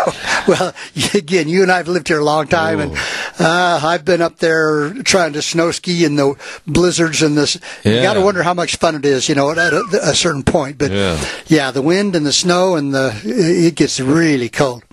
Well, 0.46 0.74
again, 1.14 1.48
you 1.48 1.62
and 1.64 1.72
I 1.72 1.78
have 1.78 1.88
lived 1.88 2.10
here 2.10 2.20
a 2.20 2.24
long 2.24 2.48
time, 2.48 2.82
and 2.82 2.98
uh, 3.40 3.80
I've 3.82 4.04
been 4.04 4.22
up 4.22 4.40
there 4.40 4.92
trying 5.04 5.32
to 5.34 5.42
snow 5.42 5.72
ski 5.72 6.04
in 6.04 6.18
the 6.18 6.36
blizzards 6.68 7.22
and 7.22 7.38
this. 7.38 7.58
You 7.86 8.02
got 8.02 8.16
to 8.16 8.22
wonder 8.22 8.44
how 8.44 8.54
much 8.54 8.76
fun 8.76 8.96
it 8.96 9.06
is, 9.06 9.30
you 9.30 9.36
know, 9.36 9.52
at 9.52 9.58
a, 9.58 9.82
a 10.02 10.14
certain 10.14 10.44
point. 10.44 10.78
But 10.80 10.92
Yeah. 10.92 11.26
yeah, 11.48 11.72
the 11.72 11.82
wind 11.82 12.14
and 12.14 12.26
the 12.26 12.34
snow 12.34 12.76
and 12.76 12.94
the 12.94 13.14
it 13.24 13.76
gets 13.76 14.02
really 14.02 14.50
cold. 14.50 14.84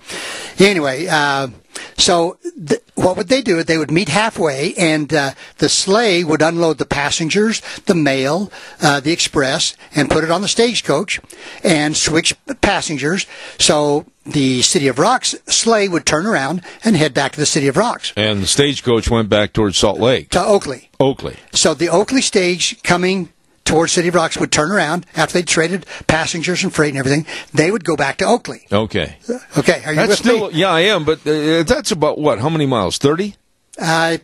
Anyway, 0.57 1.07
uh, 1.07 1.49
so 1.97 2.37
th- 2.65 2.81
what 3.01 3.17
would 3.17 3.27
they 3.27 3.41
do? 3.41 3.63
They 3.63 3.77
would 3.77 3.91
meet 3.91 4.09
halfway, 4.09 4.73
and 4.75 5.13
uh, 5.13 5.31
the 5.57 5.69
sleigh 5.69 6.23
would 6.23 6.41
unload 6.41 6.77
the 6.77 6.85
passengers, 6.85 7.61
the 7.85 7.95
mail, 7.95 8.51
uh, 8.81 8.99
the 8.99 9.11
express, 9.11 9.75
and 9.95 10.09
put 10.09 10.23
it 10.23 10.31
on 10.31 10.41
the 10.41 10.47
stagecoach, 10.47 11.19
and 11.63 11.95
switch 11.97 12.33
passengers. 12.61 13.25
So 13.59 14.05
the 14.25 14.61
City 14.61 14.87
of 14.87 14.99
Rocks 14.99 15.35
sleigh 15.47 15.87
would 15.87 16.05
turn 16.05 16.25
around 16.25 16.61
and 16.83 16.95
head 16.95 17.13
back 17.13 17.31
to 17.33 17.39
the 17.39 17.45
City 17.45 17.67
of 17.67 17.77
Rocks 17.77 18.13
And 18.15 18.41
the 18.43 18.47
stagecoach 18.47 19.09
went 19.09 19.29
back 19.29 19.53
towards 19.53 19.77
Salt 19.77 19.99
Lake. 19.99 20.29
to 20.29 20.43
Oakley. 20.43 20.89
Oakley. 20.99 21.37
So 21.53 21.73
the 21.73 21.89
Oakley 21.89 22.21
stage 22.21 22.81
coming 22.83 23.29
towards 23.65 23.91
City 23.93 24.07
of 24.09 24.15
Rocks 24.15 24.37
would 24.37 24.51
turn 24.51 24.71
around 24.71 25.05
after 25.15 25.33
they 25.33 25.43
traded 25.43 25.85
passengers 26.07 26.63
and 26.63 26.73
freight 26.73 26.89
and 26.89 26.97
everything. 26.99 27.25
They 27.53 27.71
would 27.71 27.83
go 27.85 27.95
back 27.95 28.17
to 28.17 28.25
Oakley. 28.25 28.67
Okay. 28.71 29.15
Okay, 29.57 29.81
are 29.85 29.91
you 29.91 29.95
That's 29.97 30.09
with 30.09 30.19
still, 30.19 30.49
me? 30.51 30.57
yeah, 30.57 30.69
I 30.71 30.81
am, 30.81 31.05
but 31.05 31.25
uh, 31.25 31.63
that's 31.63 31.91
about 31.91 32.17
what? 32.17 32.39
How 32.39 32.49
many 32.49 32.65
miles? 32.65 32.97
30? 32.97 33.35
Uh, 33.79 34.17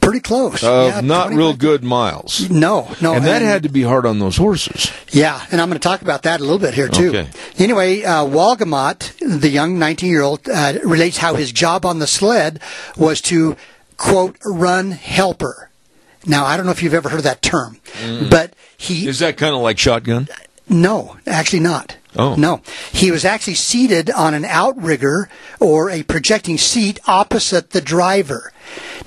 pretty 0.00 0.20
close. 0.20 0.62
Uh, 0.62 0.92
Yeah, 0.94 1.00
not 1.00 1.28
25. 1.28 1.36
real 1.38 1.54
good 1.56 1.84
miles. 1.84 2.48
No, 2.50 2.88
no. 3.00 3.14
And 3.14 3.24
that 3.24 3.42
had 3.42 3.62
to 3.64 3.68
be 3.68 3.82
hard 3.82 4.06
on 4.06 4.18
those 4.18 4.36
horses. 4.36 4.90
Yeah, 5.10 5.44
and 5.50 5.60
I'm 5.60 5.68
going 5.68 5.78
to 5.80 5.88
talk 5.88 6.02
about 6.02 6.22
that 6.22 6.40
a 6.40 6.42
little 6.42 6.58
bit 6.58 6.74
here 6.74 6.88
too. 6.88 7.08
Okay. 7.10 7.28
Anyway, 7.58 8.02
uh, 8.04 8.24
Walgamott, 8.24 9.12
the 9.40 9.48
young 9.48 9.76
19-year-old, 9.78 10.48
uh, 10.48 10.74
relates 10.84 11.18
how 11.18 11.34
his 11.34 11.52
job 11.52 11.84
on 11.84 11.98
the 11.98 12.06
sled 12.06 12.60
was 12.96 13.20
to 13.22 13.56
quote 13.96 14.36
run 14.44 14.92
helper. 14.92 15.69
Now, 16.26 16.44
I 16.44 16.56
don't 16.56 16.66
know 16.66 16.72
if 16.72 16.82
you've 16.82 16.94
ever 16.94 17.08
heard 17.08 17.22
that 17.22 17.42
term, 17.42 17.78
mm. 18.02 18.30
but 18.30 18.54
he 18.76 19.08
Is 19.08 19.20
that 19.20 19.36
kind 19.36 19.54
of 19.54 19.62
like 19.62 19.78
shotgun? 19.78 20.28
no, 20.68 21.16
actually 21.26 21.60
not. 21.60 21.96
Oh. 22.16 22.34
No. 22.34 22.60
He 22.92 23.10
was 23.10 23.24
actually 23.24 23.54
seated 23.54 24.10
on 24.10 24.34
an 24.34 24.44
outrigger 24.44 25.28
or 25.60 25.90
a 25.90 26.02
projecting 26.02 26.58
seat 26.58 26.98
opposite 27.06 27.70
the 27.70 27.80
driver. 27.80 28.52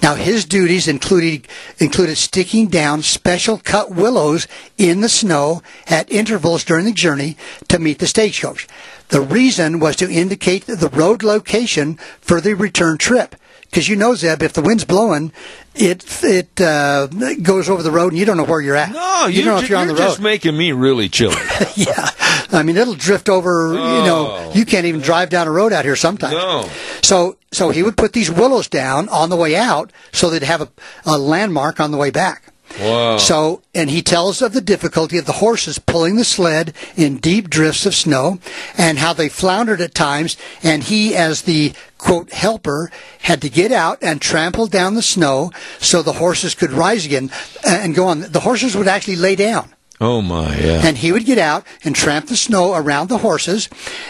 Now 0.02 0.16
his 0.16 0.46
duties 0.46 0.88
included 0.88 1.48
included 1.80 2.18
sticking 2.18 2.68
down 2.68 3.02
special 3.02 3.58
cut 3.58 3.92
willows 3.92 4.48
in 4.78 5.02
the 5.02 5.10
snow 5.10 5.62
at 5.88 6.12
intervals 6.12 6.64
during 6.64 6.86
the 6.86 6.94
journey 6.94 7.38
to 7.68 7.80
meet 7.80 8.00
the 8.00 8.08
stagecoach. 8.08 8.68
The 9.10 9.22
reason 9.22 9.80
was 9.80 9.98
to 9.98 10.10
indicate 10.10 10.66
the 10.66 10.90
road 10.90 11.24
location 11.24 12.00
for 12.22 12.40
the 12.40 12.54
return 12.54 12.98
trip. 12.98 13.36
Because 13.64 13.90
you 13.90 13.96
know, 13.96 14.14
Zeb, 14.14 14.44
if 14.44 14.54
the 14.54 14.62
wind's 14.62 14.86
blowing, 14.86 15.32
it 15.76 16.06
it 16.24 16.62
uh, 16.62 17.08
goes 17.42 17.70
over 17.70 17.82
the 17.84 17.92
road 17.92 18.12
and 18.14 18.20
you 18.20 18.26
don't 18.26 18.38
know 18.38 18.46
where 18.46 18.62
you're 18.62 18.76
at. 18.76 18.92
No, 18.92 19.28
you 19.28 19.40
you 19.40 19.44
don't 19.46 19.56
know 19.56 19.62
if 19.64 19.70
you're 19.70 19.80
on 19.80 19.88
the 19.88 19.94
road. 19.94 20.00
just 20.00 20.22
making 20.22 20.56
me 20.58 20.72
really 20.72 21.10
chilly. 21.10 21.36
yeah. 21.76 22.10
I 22.52 22.62
mean, 22.64 22.78
it'll 22.78 22.94
drift 22.94 23.30
over, 23.30 23.74
you 23.74 23.80
know, 23.80 24.28
Oh. 24.30 24.52
you 24.54 24.64
can't 24.66 24.86
even 24.86 25.02
drive 25.02 25.30
down 25.30 25.48
a 25.48 25.52
road 25.52 25.74
out 25.74 25.86
here 25.86 25.96
sometimes. 25.96 26.34
No. 26.36 26.70
So, 27.02 27.38
so 27.52 27.72
he 27.72 27.82
would 27.82 27.98
put 27.98 28.14
these 28.14 28.30
willows 28.30 28.68
down 28.68 29.10
on 29.10 29.30
the 29.30 29.36
way 29.36 29.56
out 29.56 29.92
so 30.12 30.30
they'd 30.30 30.44
have 30.44 30.62
a, 30.62 30.70
a 31.06 31.18
landmark 31.18 31.80
on 31.80 31.90
the 31.92 31.98
way 31.98 32.12
back. 32.12 32.53
Wow. 32.80 33.18
So, 33.18 33.62
and 33.76 33.90
he 33.90 34.02
tells 34.02 34.42
of 34.42 34.54
the 34.54 34.62
difficulty 34.62 35.18
of 35.18 35.26
the 35.26 35.34
horses 35.34 35.80
pulling 35.80 36.16
the 36.16 36.24
sled 36.24 36.74
in 36.96 37.18
deep 37.18 37.50
drifts 37.50 37.86
of 37.86 37.96
snow 37.96 38.40
and 38.78 38.98
how 38.98 39.14
they 39.14 39.30
floundered 39.30 39.82
at 39.82 39.94
times. 39.94 40.38
And 40.64 40.84
he, 40.84 41.16
as 41.16 41.44
the 41.44 41.74
quote 41.98 42.32
helper, 42.34 42.92
had 43.22 43.42
to 43.42 43.50
get 43.50 43.72
out 43.72 44.00
and 44.02 44.22
trample 44.22 44.68
down 44.68 44.96
the 44.96 45.02
snow 45.02 45.52
so 45.80 46.02
the 46.02 46.14
horses 46.14 46.56
could 46.56 46.72
rise 46.72 47.06
again 47.06 47.32
uh, 47.66 47.70
and 47.70 47.96
go 47.96 48.08
on. 48.08 48.22
The 48.22 48.42
horses 48.42 48.76
would 48.76 48.88
actually 48.88 49.18
lay 49.18 49.36
down 49.36 49.74
oh, 50.04 50.22
my, 50.22 50.56
yeah. 50.58 50.82
and 50.86 50.98
he 50.98 51.12
would 51.12 51.26
get 51.26 51.38
out 51.38 51.66
and 51.84 51.96
tramp 51.96 52.28
the 52.28 52.36
snow 52.36 52.74
around 52.76 53.10
the 53.10 53.20
horses, 53.20 53.70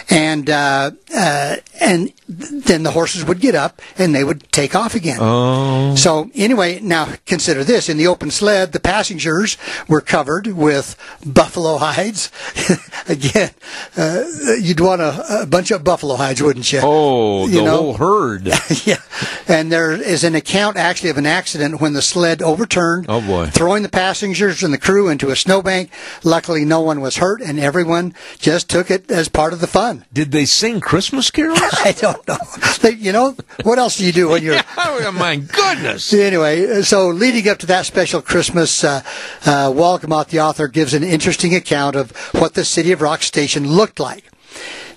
and 0.09 0.49
uh, 0.49 0.91
uh, 1.15 1.55
and 1.79 2.11
then 2.27 2.83
the 2.83 2.91
horses 2.91 3.23
would 3.25 3.39
get 3.39 3.55
up 3.55 3.81
and 3.97 4.13
they 4.15 4.23
would 4.23 4.51
take 4.51 4.75
off 4.75 4.95
again. 4.95 5.17
oh. 5.21 5.95
So 5.95 6.29
anyway, 6.35 6.79
now 6.81 7.13
consider 7.25 7.63
this: 7.63 7.89
in 7.89 7.97
the 7.97 8.07
open 8.07 8.31
sled, 8.31 8.71
the 8.71 8.79
passengers 8.79 9.57
were 9.87 10.01
covered 10.01 10.47
with 10.47 10.95
buffalo 11.25 11.77
hides. 11.77 12.31
Again, 13.09 13.51
uh, 13.97 14.23
you'd 14.61 14.79
want 14.79 15.01
a, 15.01 15.41
a 15.41 15.45
bunch 15.45 15.71
of 15.71 15.83
buffalo 15.83 16.15
hides, 16.15 16.41
wouldn't 16.41 16.71
you? 16.71 16.79
Oh, 16.81 17.47
the 17.47 17.57
You 17.57 17.61
know? 17.63 17.77
whole 17.77 17.93
herd. 17.95 18.45
yeah. 18.85 19.01
And 19.47 19.71
there 19.71 19.91
is 19.91 20.23
an 20.23 20.35
account 20.35 20.77
actually 20.77 21.09
of 21.09 21.17
an 21.17 21.25
accident 21.25 21.81
when 21.81 21.91
the 21.93 22.01
sled 22.01 22.41
overturned, 22.41 23.07
Oh, 23.09 23.19
boy. 23.21 23.47
throwing 23.47 23.83
the 23.83 23.89
passengers 23.89 24.63
and 24.63 24.73
the 24.73 24.77
crew 24.77 25.09
into 25.09 25.29
a 25.31 25.35
snowbank. 25.35 25.82
Luckily, 26.23 26.65
no 26.65 26.81
one 26.81 27.01
was 27.01 27.17
hurt, 27.17 27.41
and 27.41 27.59
everyone 27.59 28.13
just 28.37 28.69
took 28.69 28.91
it 28.91 29.09
as 29.11 29.29
part 29.29 29.53
of 29.53 29.61
the 29.61 29.67
fun. 29.67 30.05
Did 30.11 30.31
they 30.31 30.45
sing 30.45 30.79
Christmas 30.79 31.31
carols? 31.31 31.59
I 31.85 31.93
don't 31.93 32.27
know. 32.27 32.37
They, 32.81 32.91
you 32.91 33.11
know, 33.11 33.35
what 33.63 33.79
else 33.79 33.97
do 33.97 34.05
you 34.05 34.11
do 34.11 34.29
when 34.29 34.43
you're. 34.43 34.59
oh, 34.77 35.11
my 35.11 35.37
goodness. 35.37 36.13
Anyway, 36.13 36.81
so 36.81 37.09
leading 37.09 37.49
up 37.49 37.59
to 37.59 37.65
that 37.67 37.85
special 37.85 38.21
Christmas, 38.21 38.83
uh, 38.83 39.01
uh, 39.45 39.71
the 39.71 40.39
author, 40.39 40.67
gives 40.67 40.93
an 40.93 41.03
interesting 41.03 41.55
account 41.55 41.95
of 41.95 42.11
what 42.33 42.53
the 42.53 42.65
City 42.65 42.91
of 42.91 43.01
Rock 43.01 43.21
station 43.23 43.67
looked 43.67 43.99
like. 43.99 44.29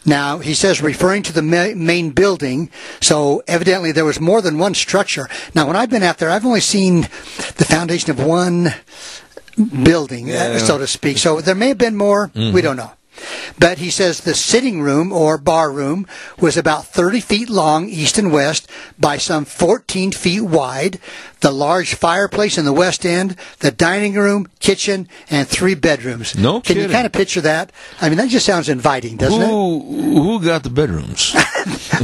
Now, 0.07 0.39
he 0.39 0.55
says, 0.55 0.81
referring 0.81 1.25
to 1.25 1.33
the 1.33 1.43
main 1.43 2.11
building, 2.11 2.71
so 3.01 3.43
evidently 3.49 3.91
there 3.91 4.05
was 4.05 4.21
more 4.21 4.41
than 4.41 4.57
one 4.57 4.75
structure. 4.75 5.29
Now, 5.53 5.67
when 5.67 5.75
I've 5.75 5.91
been 5.91 6.05
out 6.05 6.19
there, 6.19 6.31
I've 6.31 6.47
only 6.47 6.61
seen 6.61 7.03
the 7.57 7.67
foundation 7.69 8.13
of 8.13 8.25
one 8.25 8.73
building, 9.57 10.31
uh, 10.31 10.59
so 10.59 10.79
to 10.79 10.87
speak. 10.87 11.19
So 11.19 11.41
there 11.41 11.55
may 11.55 11.69
have 11.69 11.79
been 11.79 11.97
more. 11.97 12.31
We 12.53 12.61
don't 12.63 12.77
know. 12.77 12.93
But 13.59 13.79
he 13.79 13.89
says 13.89 14.21
the 14.21 14.35
sitting 14.35 14.83
room 14.83 15.11
or 15.11 15.39
bar 15.39 15.73
room 15.73 16.07
was 16.39 16.59
about 16.59 16.85
30 16.87 17.21
feet 17.21 17.49
long 17.49 17.89
east 17.89 18.19
and 18.19 18.31
west 18.31 18.71
by 18.99 19.17
some 19.17 19.47
14 19.47 20.13
feet 20.13 20.43
wide. 20.43 20.99
The 21.47 21.53
large 21.53 21.95
fireplace 21.95 22.59
in 22.59 22.65
the 22.65 22.73
west 22.73 23.07
end, 23.07 23.37
the 23.61 23.71
dining 23.71 24.15
room, 24.15 24.49
kitchen, 24.59 25.09
and 25.31 25.47
three 25.47 25.77
bedrooms. 25.77 26.37
No 26.37 26.61
Can 26.61 26.77
you 26.77 26.89
kind 26.89 27.07
of 27.07 27.13
picture 27.13 27.41
that? 27.43 27.71
I 28.01 28.09
mean, 28.09 28.19
that 28.19 28.31
just 28.31 28.45
sounds 28.45 28.69
inviting, 28.69 29.17
doesn't 29.17 29.41
it? 29.41 29.47
Who, 29.47 30.23
who 30.23 30.45
got 30.45 30.65
the 30.65 30.71
bedrooms? 30.71 31.31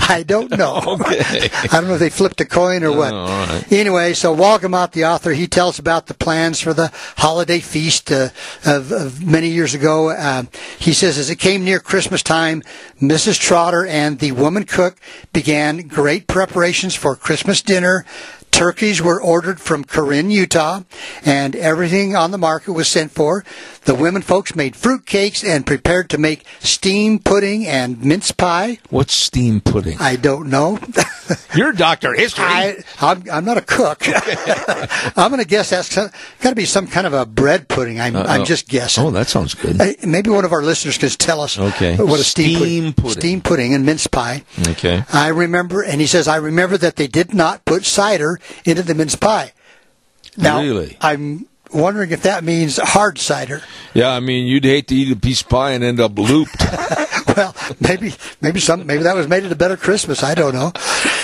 I 0.08 0.22
don't 0.25 0.56
know. 0.56 0.80
Okay. 0.92 1.49
I 1.62 1.66
don't 1.80 1.88
know 1.88 1.94
if 1.94 2.00
they 2.00 2.11
flipped 2.11 2.40
a 2.40 2.44
coin 2.44 2.84
or 2.84 2.96
what. 2.96 3.12
Oh, 3.12 3.16
all 3.16 3.46
right. 3.46 3.72
Anyway, 3.72 4.12
so 4.12 4.32
Walgamott, 4.32 4.92
the 4.92 5.06
author, 5.06 5.32
he 5.32 5.49
tells 5.49 5.80
about 5.80 6.06
the 6.06 6.14
plans 6.14 6.61
for 6.61 6.72
the 6.72 6.92
holiday 7.16 7.58
feast 7.58 8.12
uh, 8.12 8.28
of, 8.64 8.92
of 8.92 9.26
many 9.26 9.49
years 9.49 9.75
ago. 9.75 10.14
Um, 10.16 10.49
he 10.78 10.92
says, 10.92 11.18
as 11.18 11.30
it 11.30 11.40
came 11.40 11.64
near 11.64 11.80
Christmas 11.80 12.22
time, 12.22 12.62
Mrs. 13.00 13.40
Trotter 13.40 13.84
and 13.87 14.20
the 14.20 14.30
woman 14.32 14.64
cook 14.64 14.99
began 15.32 15.88
great 15.88 16.28
preparations 16.28 16.94
for 16.94 17.16
Christmas 17.16 17.61
dinner. 17.62 18.04
Turkeys 18.52 19.02
were 19.02 19.21
ordered 19.21 19.59
from 19.61 19.82
Corinne, 19.82 20.30
Utah, 20.30 20.82
and 21.25 21.56
everything 21.56 22.14
on 22.14 22.30
the 22.30 22.38
market 22.38 22.73
was 22.73 22.87
sent 22.87 23.11
for. 23.11 23.44
The 23.87 23.94
women 23.94 24.23
folks 24.23 24.54
made 24.54 24.76
fruit 24.76 25.06
cakes 25.06 25.42
and 25.42 25.66
prepared 25.66 26.11
to 26.11 26.18
make 26.18 26.44
steam 26.61 27.18
pudding 27.18 27.66
and 27.66 28.04
mince 28.04 28.30
pie. 28.30 28.78
What's 28.90 29.14
steam 29.14 29.61
pudding? 29.61 29.97
I 29.99 30.14
don't 30.16 30.49
know. 30.50 30.78
You're 31.56 31.73
Dr. 31.73 32.14
History. 32.14 32.44
I, 32.44 32.85
I'm, 33.00 33.25
I'm 33.32 33.44
not 33.44 33.56
a 33.56 33.62
cook. 33.62 34.02
I'm 34.06 35.30
going 35.30 35.40
to 35.42 35.47
guess 35.49 35.71
that's 35.71 35.94
got 35.94 36.12
to 36.42 36.54
be 36.54 36.64
some 36.66 36.87
kind 36.87 37.06
of 37.06 37.14
a 37.14 37.26
bread 37.26 37.68
pudding. 37.68 38.00
I'm, 38.00 38.14
I'm 38.16 38.44
just 38.44 38.68
guessing. 38.68 39.02
oh, 39.04 39.11
that 39.11 39.28
sounds 39.28 39.54
good. 39.54 39.80
Uh, 39.80 39.92
Maybe 40.06 40.30
one 40.30 40.44
of 40.44 40.52
our 40.52 40.62
listeners 40.62 40.99
could 40.99 41.11
tell 41.18 41.40
us 41.40 41.59
Okay. 41.59 41.97
what 41.97 42.21
a 42.21 42.25
steam, 42.25 42.59
Steam 42.59 42.92
pudding. 42.92 43.11
steam 43.12 43.40
pudding 43.40 43.75
and 43.75 43.85
mince 43.87 44.06
pie. 44.06 44.44
Okay. 44.68 45.04
I 45.12 45.28
remember, 45.28 45.82
and 45.82 46.00
he 46.00 46.06
says, 46.06 46.28
I 46.28 46.37
remember 46.37 46.76
that 46.76 46.97
they 46.97 47.06
did 47.09 47.35
not 47.35 47.64
put 47.64 47.85
cider 47.85 48.38
into 48.64 48.82
the 48.82 48.94
mince 48.94 49.16
pie. 49.16 49.52
Now, 50.37 50.61
Really? 50.61 50.96
I'm 51.00 51.46
wondering 51.72 52.11
if 52.11 52.22
that 52.22 52.44
means 52.44 52.76
hard 52.78 53.18
cider. 53.18 53.62
Yeah, 53.94 54.11
I 54.11 54.20
mean, 54.20 54.46
you'd 54.46 54.64
hate 54.64 54.88
to 54.88 54.94
eat 54.94 55.12
a 55.12 55.16
piece 55.16 55.42
of 55.42 55.49
pie 55.49 55.72
and 55.72 55.82
end 55.84 56.00
up 56.00 56.18
looped. 56.18 56.56
well, 57.37 57.55
maybe 57.81 58.15
maybe 58.41 58.61
some 58.61 58.87
maybe 58.87 59.03
that 59.03 59.15
was 59.15 59.29
made 59.29 59.45
it 59.45 59.53
a 59.53 59.57
better 59.57 59.77
Christmas. 59.77 60.23
I 60.23 60.35
don't 60.35 60.55
know. 60.55 60.73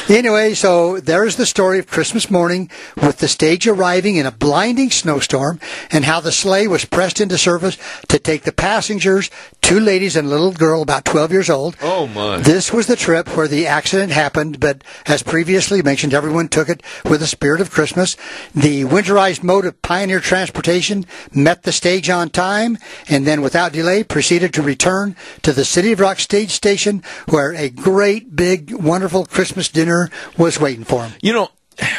Anyway, 0.09 0.55
so 0.55 1.01
there's 1.01 1.37
the 1.37 1.45
story 1.45 1.79
of 1.79 1.87
Christmas 1.87 2.31
morning 2.31 2.71
with 2.97 3.19
the 3.19 3.29
stage 3.29 3.67
arriving 3.67 4.17
in 4.17 4.25
a 4.25 4.33
blinding 4.33 4.91
snowstorm 4.91 5.61
and 5.91 6.07
how 6.07 6.19
the 6.19 6.33
sleigh 6.33 6.67
was 6.67 6.87
pressed 6.87 7.21
into 7.21 7.37
service 7.37 7.77
to 8.09 8.19
take 8.19 8.45
the 8.45 8.53
passengers, 8.53 9.31
two 9.61 9.79
ladies 9.79 10.17
and 10.17 10.27
a 10.27 10.31
little 10.31 10.53
girl 10.53 10.81
about 10.81 11.05
12 11.05 11.31
years 11.31 11.51
old. 11.51 11.77
Oh, 11.83 12.07
my. 12.07 12.39
This 12.39 12.73
was 12.73 12.87
the 12.87 12.97
trip 12.97 13.37
where 13.37 13.49
the 13.49 13.67
accident 13.67 14.13
happened, 14.13 14.61
but 14.61 14.83
as 15.05 15.23
previously 15.23 15.83
mentioned, 15.83 16.15
everyone 16.15 16.49
took 16.49 16.71
it 16.71 16.83
with 17.05 17.21
the 17.21 17.27
spirit 17.27 17.61
of 17.61 17.71
Christmas. 17.71 18.17
The 18.55 18.85
winterized 18.85 19.43
mode 19.43 19.67
of 19.67 19.83
pioneer 19.83 20.21
transportation 20.21 21.05
met 21.35 21.65
the 21.65 21.73
stage 21.73 22.09
on 22.09 22.31
time 22.31 22.79
and 23.11 23.27
then 23.27 23.43
without 23.43 23.73
delay 23.73 24.05
proceeded 24.05 24.55
to 24.55 24.63
return 24.63 25.17
to 25.43 25.53
the 25.53 25.67
City 25.67 25.93
of 25.93 25.98
Rock 25.99 26.19
stage 26.19 26.51
station 26.51 27.03
where 27.29 27.53
a 27.53 27.69
great 27.69 28.35
big 28.35 28.73
wonderful 28.73 29.27
Christmas 29.27 29.69
dinner 29.69 30.11
was 30.37 30.61
waiting 30.61 30.85
for 30.85 31.05
him. 31.05 31.13
You 31.21 31.33
know, 31.33 31.49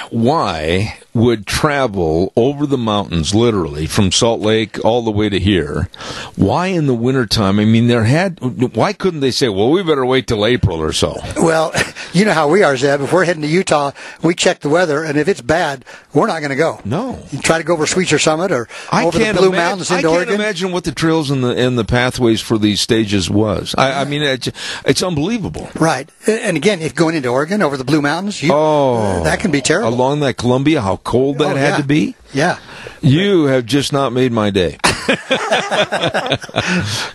why 0.09 0.97
would 1.13 1.45
travel 1.47 2.31
over 2.35 2.65
the 2.65 2.77
mountains, 2.77 3.33
literally 3.33 3.85
from 3.87 4.11
Salt 4.11 4.39
Lake 4.41 4.83
all 4.85 5.01
the 5.01 5.11
way 5.11 5.27
to 5.27 5.39
here. 5.39 5.89
Why 6.35 6.67
in 6.67 6.85
the 6.85 6.93
wintertime? 6.93 7.59
I 7.59 7.65
mean, 7.65 7.87
there 7.87 8.03
had. 8.03 8.39
Why 8.75 8.93
couldn't 8.93 9.19
they 9.21 9.31
say, 9.31 9.49
"Well, 9.49 9.71
we 9.71 9.81
better 9.83 10.05
wait 10.05 10.27
till 10.27 10.45
April 10.45 10.79
or 10.81 10.93
so"? 10.93 11.17
Well, 11.37 11.73
you 12.13 12.25
know 12.25 12.33
how 12.33 12.47
we 12.47 12.63
are, 12.63 12.77
Zeb. 12.77 13.01
If 13.01 13.11
we're 13.11 13.25
heading 13.25 13.41
to 13.41 13.47
Utah, 13.47 13.91
we 14.21 14.35
check 14.35 14.59
the 14.59 14.69
weather, 14.69 15.03
and 15.03 15.17
if 15.17 15.27
it's 15.27 15.41
bad, 15.41 15.83
we're 16.13 16.27
not 16.27 16.39
going 16.39 16.51
to 16.51 16.55
go. 16.55 16.79
No. 16.85 17.19
You 17.31 17.39
try 17.39 17.57
to 17.57 17.63
go 17.63 17.73
over 17.73 17.85
Sweetzer 17.85 18.21
Summit 18.21 18.51
or 18.51 18.67
I 18.91 19.05
over 19.05 19.17
the 19.17 19.33
Blue 19.33 19.47
imagine, 19.47 19.51
Mountains 19.51 19.91
I 19.91 19.95
can't 20.01 20.05
Oregon. 20.13 20.35
imagine 20.35 20.71
what 20.71 20.83
the 20.83 20.91
trails 20.91 21.31
and 21.31 21.43
the 21.43 21.49
and 21.55 21.77
the 21.77 21.85
pathways 21.85 22.39
for 22.41 22.57
these 22.57 22.81
stages 22.81 23.29
was. 23.29 23.73
I, 23.77 24.01
I 24.01 24.05
mean, 24.05 24.21
it's, 24.21 24.49
it's 24.85 25.03
unbelievable. 25.03 25.69
Right. 25.79 26.09
And 26.27 26.55
again, 26.55 26.81
if 26.81 26.93
going 26.95 27.15
into 27.15 27.29
Oregon 27.29 27.61
over 27.61 27.77
the 27.77 27.83
Blue 27.83 28.01
Mountains, 28.01 28.41
you, 28.43 28.51
Oh, 28.53 29.23
that 29.23 29.39
can 29.39 29.51
be 29.51 29.61
terrible. 29.73 29.93
Along 29.93 30.19
that 30.21 30.37
Columbia, 30.37 30.81
how 30.81 30.97
cold 30.97 31.37
that 31.39 31.53
Oh, 31.53 31.55
had 31.55 31.69
yeah. 31.69 31.77
to 31.77 31.83
be. 31.83 32.15
Yeah. 32.33 32.57
You 33.01 33.45
have 33.45 33.65
just 33.65 33.93
not 33.93 34.11
made 34.13 34.31
my 34.31 34.49
day. 34.49 34.77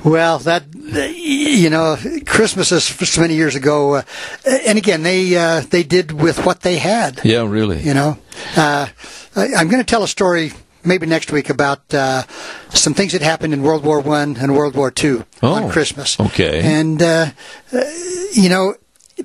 Well, 0.05 0.39
that 0.41 0.65
you 0.75 1.71
know, 1.71 1.97
Christmases 2.27 2.89
for 2.89 3.07
so 3.07 3.21
many 3.21 3.35
years 3.35 3.55
ago, 3.55 3.95
uh, 3.97 4.03
and 4.67 4.79
again, 4.79 5.03
they 5.03 5.37
uh, 5.37 5.61
they 5.61 5.83
did 5.83 6.13
with 6.13 6.45
what 6.45 6.61
they 6.61 6.77
had. 6.79 7.21
Yeah, 7.25 7.47
really. 7.49 7.81
You 7.81 7.95
know, 7.95 8.19
uh, 8.57 8.89
I, 9.37 9.47
I'm 9.57 9.69
going 9.69 9.83
to 9.83 9.87
tell 9.91 10.03
a 10.03 10.09
story 10.09 10.53
maybe 10.85 11.07
next 11.07 11.33
week 11.33 11.51
about 11.51 11.93
uh, 11.95 12.23
some 12.71 12.95
things 12.95 13.13
that 13.13 13.23
happened 13.23 13.55
in 13.55 13.63
World 13.63 13.85
War 13.85 14.01
One 14.01 14.37
and 14.37 14.55
World 14.55 14.75
War 14.77 14.91
Two 14.91 15.25
Oh, 15.43 15.55
on 15.55 15.71
Christmas. 15.71 16.19
okay. 16.21 16.61
and 16.63 17.03
uh, 17.03 17.27
uh, 17.73 17.81
you 18.33 18.49
know. 18.49 18.75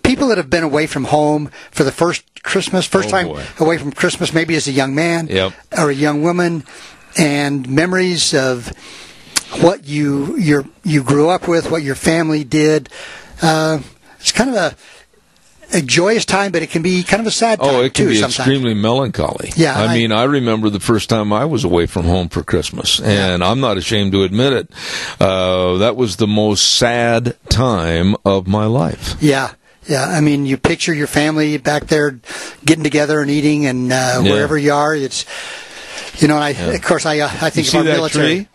People 0.03 0.27
that 0.27 0.37
have 0.37 0.49
been 0.49 0.63
away 0.63 0.85
from 0.87 1.05
home 1.05 1.49
for 1.71 1.83
the 1.83 1.91
first 1.91 2.23
Christmas, 2.43 2.85
first 2.85 3.07
Oh, 3.09 3.11
time 3.11 3.27
boy. 3.27 3.43
away 3.59 3.77
from 3.77 3.91
Christmas, 3.91 4.33
maybe 4.33 4.55
as 4.55 4.67
a 4.67 4.71
young 4.71 4.93
man 4.95 5.27
Yep. 5.27 5.53
or 5.77 5.89
a 5.89 5.93
young 5.95 6.21
woman, 6.21 6.63
and 7.17 7.67
memories 7.67 8.33
of 8.33 8.71
what 9.61 9.87
you 9.87 10.37
your 10.37 10.65
you 10.83 11.03
grew 11.03 11.29
up 11.29 11.47
with, 11.47 11.71
what 11.71 11.81
your 11.81 11.95
family 11.95 12.43
did. 12.43 12.89
Uh, 13.41 13.79
it's 14.19 14.31
kind 14.31 14.49
of 14.51 14.55
a 14.55 14.75
a 15.71 15.81
joyous 15.81 16.25
time, 16.25 16.51
but 16.51 16.63
it 16.63 16.71
can 16.71 16.81
be 16.81 17.03
kind 17.03 17.19
of 17.21 17.27
a 17.27 17.31
sad 17.31 17.59
time 17.59 17.69
Oh, 17.75 17.81
it 17.83 17.93
can 17.93 18.05
too. 18.05 18.09
be 18.09 18.15
sometimes. 18.15 18.39
extremely 18.39 18.73
melancholy. 18.73 19.51
Yeah, 19.55 19.79
I, 19.79 19.85
I- 19.85 19.93
mean, 19.95 20.11
I 20.11 20.23
remember 20.23 20.69
the 20.71 20.79
first 20.79 21.09
time 21.09 21.31
I 21.31 21.45
was 21.45 21.63
away 21.63 21.85
from 21.85 22.05
home 22.05 22.27
for 22.29 22.41
Christmas, 22.41 22.99
and 22.99 23.43
I'm 23.43 23.59
not 23.59 23.77
ashamed 23.77 24.11
to 24.13 24.23
admit 24.23 24.53
it. 24.53 24.71
Uh, 25.19 25.77
that 25.77 25.95
was 25.95 26.15
the 26.17 26.25
most 26.27 26.75
sad 26.77 27.35
time 27.49 28.15
of 28.25 28.47
my 28.47 28.65
life. 28.65 29.15
Yeah, 29.21 29.51
yeah. 29.89 30.05
I 30.05 30.21
mean, 30.21 30.45
you 30.45 30.55
picture 30.57 30.93
your 30.93 31.07
family 31.07 31.57
back 31.57 31.87
there 31.87 32.19
getting 32.63 32.83
together 32.83 33.19
and 33.21 33.29
eating, 33.29 33.65
and 33.65 33.91
uh, 33.91 34.21
Yeah. 34.23 34.31
wherever 34.31 34.57
you 34.57 34.71
are, 34.73 34.95
it's 34.95 35.25
you 36.21 36.27
know. 36.27 36.35
And 36.35 36.43
I, 36.43 36.49
of 36.51 36.81
course, 36.81 37.05
I 37.05 37.19
uh, 37.19 37.29
I 37.41 37.45
You 37.45 37.51
think 37.51 37.67
see 37.67 37.77
of 37.77 37.85
our 37.85 37.91
that 37.91 37.97
military. 37.97 38.35
tree? 38.35 38.47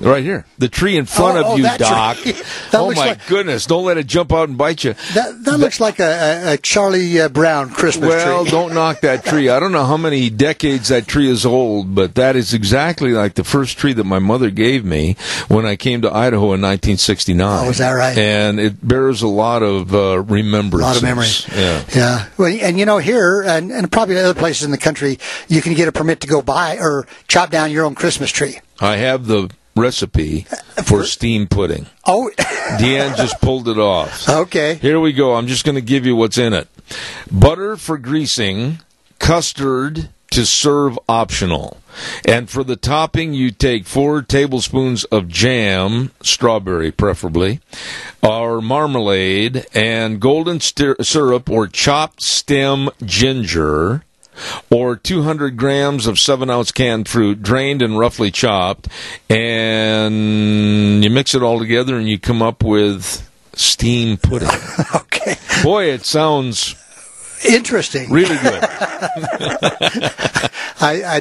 Right 0.00 0.22
here. 0.24 0.44
The 0.58 0.68
tree 0.68 0.96
in 0.96 1.06
front 1.06 1.38
Oh, 1.38 1.40
of 1.40 1.46
oh, 1.46 1.56
you, 1.56 1.62
Doc. 1.78 2.18
oh, 2.72 2.92
my 2.94 3.08
like- 3.08 3.26
goodness. 3.26 3.66
Don't 3.66 3.84
let 3.84 3.98
it 3.98 4.06
jump 4.06 4.32
out 4.32 4.48
and 4.48 4.58
bite 4.58 4.84
you. 4.84 4.94
That 5.14 5.44
that 5.44 5.58
looks 5.58 5.80
like 5.80 5.98
a, 6.00 6.52
a, 6.52 6.56
Charlie 6.58 7.20
uh, 7.20 7.28
Brown 7.28 7.70
Christmas 7.70 8.08
Well, 8.08 8.42
tree. 8.42 8.50
don't 8.50 8.74
knock 8.74 9.00
that 9.02 9.24
tree. 9.24 9.48
I 9.48 9.60
don't 9.60 9.72
know 9.72 9.84
how 9.84 9.96
many 9.96 10.30
decades 10.30 10.88
that 10.88 11.06
tree 11.06 11.30
is 11.30 11.46
old, 11.46 11.94
but 11.94 12.14
that 12.16 12.36
is 12.36 12.52
exactly 12.54 13.12
like 13.12 13.34
the 13.34 13.44
first 13.44 13.78
tree 13.78 13.92
that 13.92 14.04
my 14.04 14.18
mother 14.18 14.50
gave 14.50 14.84
me 14.84 15.16
when 15.48 15.66
I 15.66 15.76
came 15.76 16.02
to 16.02 16.08
Idaho 16.12 16.46
in 16.54 16.60
1969. 16.62 17.66
Oh, 17.66 17.70
is 17.70 17.78
that 17.78 17.90
right? 17.92 18.16
And 18.16 18.58
it 18.58 18.86
bears 18.86 19.22
a 19.22 19.28
lot 19.28 19.62
of 19.62 19.94
uh, 19.94 19.98
A 19.98 20.22
lot 20.22 20.96
of 20.96 21.02
memories. 21.02 21.46
Yeah. 21.48 21.84
Yeah. 21.94 22.26
Well, 22.38 22.52
and 22.60 22.78
you 22.78 22.86
know, 22.86 22.98
here 22.98 23.42
and, 23.42 23.70
and 23.70 23.90
probably 23.90 24.16
other 24.18 24.34
places 24.34 24.64
in 24.64 24.70
the 24.70 24.78
country, 24.78 25.18
you 25.48 25.62
can 25.62 25.74
get 25.74 25.88
a 25.88 25.92
permit 25.92 26.20
to 26.20 26.26
go 26.26 26.42
buy 26.42 26.78
or 26.78 27.06
chop 27.28 27.50
down 27.50 27.70
your 27.70 27.84
own 27.84 27.94
Christmas 27.94 28.30
tree. 28.30 28.58
I 28.80 28.96
have 28.96 29.26
the 29.26 29.50
recipe 29.76 30.46
for 30.84 31.04
steam 31.04 31.46
pudding. 31.46 31.86
Oh, 32.06 32.30
Deanne 32.78 33.16
just 33.16 33.40
pulled 33.40 33.68
it 33.68 33.78
off. 33.78 34.28
okay. 34.28 34.74
Here 34.76 35.00
we 35.00 35.12
go. 35.12 35.34
I'm 35.34 35.46
just 35.46 35.64
going 35.64 35.74
to 35.76 35.80
give 35.82 36.06
you 36.06 36.16
what's 36.16 36.38
in 36.38 36.52
it 36.52 36.68
butter 37.30 37.76
for 37.76 37.98
greasing, 37.98 38.78
custard 39.18 40.08
to 40.30 40.46
serve 40.46 40.98
optional. 41.08 41.76
And 42.26 42.48
for 42.48 42.64
the 42.64 42.76
topping, 42.76 43.34
you 43.34 43.50
take 43.50 43.86
four 43.86 44.22
tablespoons 44.22 45.04
of 45.04 45.28
jam, 45.28 46.10
strawberry 46.22 46.90
preferably, 46.90 47.60
or 48.22 48.62
marmalade, 48.62 49.66
and 49.74 50.20
golden 50.20 50.58
syrup 50.60 51.50
or 51.50 51.66
chopped 51.68 52.22
stem 52.22 52.88
ginger. 53.04 54.04
Or 54.70 54.96
200 54.96 55.56
grams 55.56 56.06
of 56.06 56.18
7 56.18 56.48
ounce 56.48 56.72
canned 56.72 57.08
fruit, 57.08 57.42
drained 57.42 57.82
and 57.82 57.98
roughly 57.98 58.30
chopped, 58.30 58.88
and 59.28 61.04
you 61.04 61.10
mix 61.10 61.34
it 61.34 61.42
all 61.42 61.58
together 61.58 61.96
and 61.96 62.08
you 62.08 62.18
come 62.18 62.40
up 62.42 62.62
with 62.62 63.28
steam 63.54 64.16
pudding. 64.16 64.48
Okay. 64.94 65.36
Boy, 65.62 65.84
it 65.84 66.04
sounds 66.04 66.74
Interesting. 67.48 68.10
really 68.10 68.36
good. 68.38 68.64
I, 70.80 71.02
I 71.04 71.20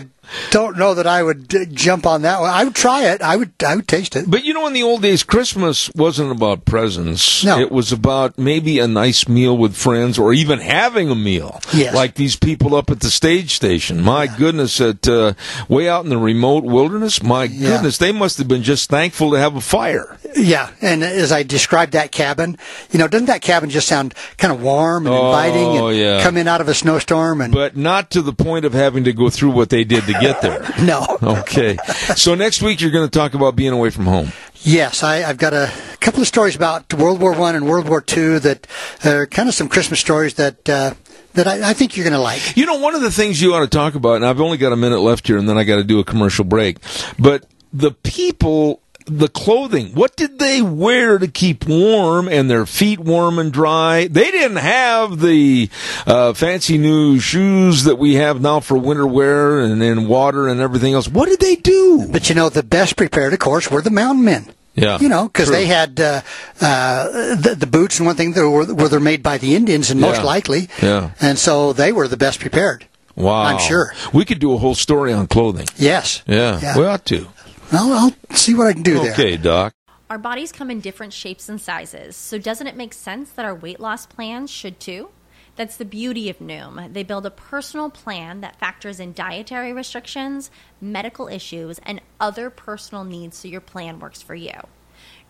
don't 0.49 0.77
know 0.77 0.93
that 0.93 1.05
I 1.07 1.21
would 1.23 1.53
uh, 1.53 1.65
jump 1.65 2.05
on 2.05 2.21
that 2.21 2.39
one. 2.39 2.49
I 2.49 2.63
would 2.63 2.73
try 2.75 3.03
it. 3.05 3.21
I 3.21 3.35
would. 3.35 3.51
I 3.65 3.75
would 3.75 3.87
taste 3.87 4.15
it. 4.15 4.29
But 4.29 4.45
you 4.45 4.53
know, 4.53 4.65
in 4.65 4.73
the 4.73 4.81
old 4.83 5.01
days, 5.01 5.23
Christmas 5.23 5.91
wasn't 5.93 6.31
about 6.31 6.63
presents. 6.65 7.43
No. 7.43 7.59
It 7.59 7.69
was 7.71 7.91
about 7.91 8.37
maybe 8.37 8.79
a 8.79 8.87
nice 8.87 9.27
meal 9.27 9.57
with 9.57 9.75
friends 9.75 10.17
or 10.17 10.33
even 10.33 10.59
having 10.59 11.09
a 11.09 11.15
meal. 11.15 11.59
Yes. 11.73 11.93
Like 11.93 12.15
these 12.15 12.35
people 12.37 12.75
up 12.75 12.89
at 12.89 13.01
the 13.01 13.11
stage 13.11 13.53
station. 13.53 14.01
My 14.01 14.25
goodness, 14.25 14.79
at 14.79 15.05
uh, 15.07 15.33
way 15.67 15.89
out 15.89 16.05
in 16.05 16.09
the 16.09 16.17
remote 16.17 16.63
wilderness, 16.63 17.21
my 17.21 17.43
Yeah. 17.43 17.71
goodness, 17.71 17.97
they 17.97 18.11
must 18.13 18.37
have 18.37 18.47
been 18.47 18.63
just 18.63 18.89
thankful 18.89 19.31
to 19.31 19.37
have 19.37 19.55
a 19.57 19.61
fire. 19.61 20.17
Yeah. 20.35 20.69
And 20.81 21.03
as 21.03 21.31
I 21.33 21.43
described 21.43 21.91
that 21.91 22.11
cabin, 22.13 22.57
you 22.91 22.99
know, 22.99 23.07
doesn't 23.09 23.27
that 23.27 23.41
cabin 23.41 23.69
just 23.69 23.87
sound 23.87 24.13
kind 24.37 24.53
of 24.53 24.61
warm 24.61 25.05
and 25.07 25.13
Oh, 25.13 25.27
inviting 25.27 25.77
and 25.77 25.97
yeah. 25.97 26.23
come 26.23 26.37
in 26.37 26.47
out 26.47 26.61
of 26.61 26.69
a 26.69 26.73
snowstorm 26.73 27.41
and 27.41 27.53
But 27.53 27.70
not 27.75 28.11
to 28.11 28.21
the 28.21 28.33
point 28.33 28.65
of 28.65 28.73
having 28.73 29.03
to 29.05 29.13
go 29.13 29.29
through 29.29 29.51
what 29.51 29.69
they 29.69 29.83
did 29.83 30.03
to 30.05 30.13
get 30.13 30.41
there. 30.41 30.61
no. 30.81 31.05
Okay. 31.21 31.77
So 32.15 32.35
next 32.35 32.61
week 32.61 32.81
you're 32.81 32.91
going 32.91 33.07
to 33.07 33.19
talk 33.19 33.33
about 33.33 33.55
being 33.55 33.73
away 33.73 33.89
from 33.89 34.05
home. 34.05 34.31
Yes, 34.63 35.03
I, 35.03 35.23
I've 35.23 35.37
got 35.37 35.53
a 35.53 35.71
couple 35.99 36.21
of 36.21 36.27
stories 36.27 36.55
about 36.55 36.93
World 36.93 37.19
War 37.19 37.33
One 37.33 37.55
and 37.55 37.67
World 37.67 37.89
War 37.89 37.99
Two 37.99 38.39
that 38.39 38.67
are 39.03 39.25
kind 39.25 39.49
of 39.49 39.55
some 39.55 39.67
Christmas 39.67 39.99
stories 39.99 40.35
that 40.35 40.69
uh, 40.69 40.93
that 41.33 41.47
I, 41.47 41.71
I 41.71 41.73
think 41.73 41.97
you're 41.97 42.03
going 42.03 42.13
to 42.13 42.19
like. 42.19 42.55
You 42.55 42.65
know, 42.65 42.77
one 42.77 42.93
of 42.93 43.01
the 43.01 43.11
things 43.11 43.41
you 43.41 43.53
ought 43.55 43.61
to 43.61 43.67
talk 43.67 43.95
about, 43.95 44.17
and 44.17 44.25
I've 44.25 44.39
only 44.39 44.57
got 44.57 44.71
a 44.71 44.75
minute 44.75 44.99
left 44.99 45.27
here, 45.27 45.37
and 45.37 45.49
then 45.49 45.57
I 45.57 45.63
got 45.63 45.77
to 45.77 45.83
do 45.83 45.99
a 45.99 46.03
commercial 46.03 46.45
break. 46.45 46.77
But 47.17 47.47
the 47.73 47.91
people, 47.91 48.81
the 49.05 49.27
clothing, 49.27 49.93
what 49.93 50.15
did 50.15 50.39
they 50.39 50.61
wear 50.61 51.17
to 51.17 51.27
keep 51.27 51.65
warm 51.67 52.27
and 52.27 52.49
their 52.49 52.65
feet 52.65 52.99
warm 52.99 53.39
and 53.39 53.51
dry? 53.51 54.07
They 54.07 54.31
didn't 54.31 54.57
have 54.57 55.19
the 55.19 55.69
uh, 56.05 56.33
fancy 56.33 56.77
new 56.77 57.19
shoes 57.19 57.83
that 57.85 57.97
we 57.97 58.15
have 58.15 58.41
now 58.41 58.59
for 58.59 58.77
winter 58.77 59.05
wear 59.07 59.59
and, 59.59 59.81
and 59.81 60.07
water 60.07 60.47
and 60.47 60.59
everything 60.59 60.93
else. 60.93 61.07
What 61.07 61.29
did 61.29 61.39
they 61.39 61.55
do? 61.55 62.07
But 62.09 62.29
you 62.29 62.35
know, 62.35 62.49
the 62.49 62.63
best 62.63 62.95
prepared, 62.97 63.33
of 63.33 63.39
course, 63.39 63.69
were 63.71 63.81
the 63.81 63.91
mountain 63.91 64.25
men. 64.25 64.53
Yeah, 64.73 64.99
You 64.99 65.09
know, 65.09 65.25
because 65.27 65.51
they 65.51 65.65
had 65.65 65.99
uh, 65.99 66.21
uh, 66.61 67.35
the, 67.35 67.55
the 67.59 67.67
boots 67.67 67.99
and 67.99 68.05
one 68.07 68.15
thing 68.15 68.31
that 68.31 68.41
were, 68.49 68.73
were 68.73 68.87
they're 68.87 69.01
made 69.01 69.21
by 69.21 69.37
the 69.37 69.53
Indians, 69.53 69.91
and 69.91 69.99
most 69.99 70.19
Yeah. 70.21 70.23
likely, 70.23 70.69
Yeah. 70.81 71.11
and 71.19 71.37
so 71.37 71.73
they 71.73 71.91
were 71.91 72.07
the 72.07 72.15
best 72.15 72.39
prepared. 72.39 72.85
Wow, 73.17 73.41
I'm 73.43 73.59
sure. 73.59 73.93
we 74.13 74.23
could 74.23 74.39
do 74.39 74.53
a 74.53 74.57
whole 74.57 74.73
story 74.73 75.11
on 75.11 75.27
clothing. 75.27 75.67
Yes. 75.75 76.23
Yeah, 76.25 76.57
Yeah. 76.61 76.77
we 76.77 76.85
ought 76.85 77.05
to. 77.07 77.27
Well, 77.71 77.93
I'll 77.93 78.35
see 78.35 78.53
what 78.53 78.67
I 78.67 78.73
can 78.73 78.83
do 78.83 78.99
there. 78.99 79.13
Okay, 79.13 79.37
Doc. 79.37 79.73
Our 80.09 80.17
bodies 80.17 80.51
come 80.51 80.69
in 80.69 80.81
different 80.81 81.13
shapes 81.13 81.47
and 81.47 81.59
sizes, 81.59 82.17
so 82.17 82.37
doesn't 82.37 82.67
it 82.67 82.75
make 82.75 82.93
sense 82.93 83.31
that 83.31 83.45
our 83.45 83.55
weight 83.55 83.79
loss 83.79 84.05
plans 84.05 84.51
should 84.51 84.79
too? 84.79 85.09
That's 85.55 85.77
the 85.77 85.85
beauty 85.85 86.29
of 86.29 86.39
Noom. 86.39 86.91
They 86.91 87.03
build 87.03 87.25
a 87.25 87.31
personal 87.31 87.89
plan 87.89 88.41
that 88.41 88.59
factors 88.59 88.99
in 88.99 89.13
dietary 89.13 89.71
restrictions, 89.71 90.51
medical 90.81 91.27
issues, 91.29 91.79
and 91.83 92.01
other 92.19 92.49
personal 92.49 93.05
needs 93.05 93.37
so 93.37 93.47
your 93.47 93.61
plan 93.61 93.99
works 93.99 94.21
for 94.21 94.35
you. 94.35 94.51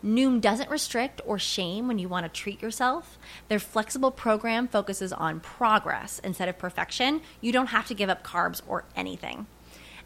Noom 0.04 0.42
doesn't 0.42 0.70
restrict 0.72 1.22
or 1.28 1.38
shame 1.38 1.88
when 1.88 2.00
you 2.00 2.10
want 2.10 2.26
to 2.26 2.42
treat 2.42 2.62
yourself. 2.62 3.20
Their 3.50 3.60
flexible 3.60 4.10
program 4.10 4.68
focuses 4.68 5.14
on 5.14 5.42
progress 5.42 6.20
instead 6.24 6.50
of 6.50 6.58
perfection. 6.58 7.22
You 7.40 7.52
don't 7.52 7.68
have 7.68 7.88
to 7.88 7.94
give 7.94 8.10
up 8.10 8.24
carbs 8.24 8.62
or 8.68 8.86
anything. 8.96 9.46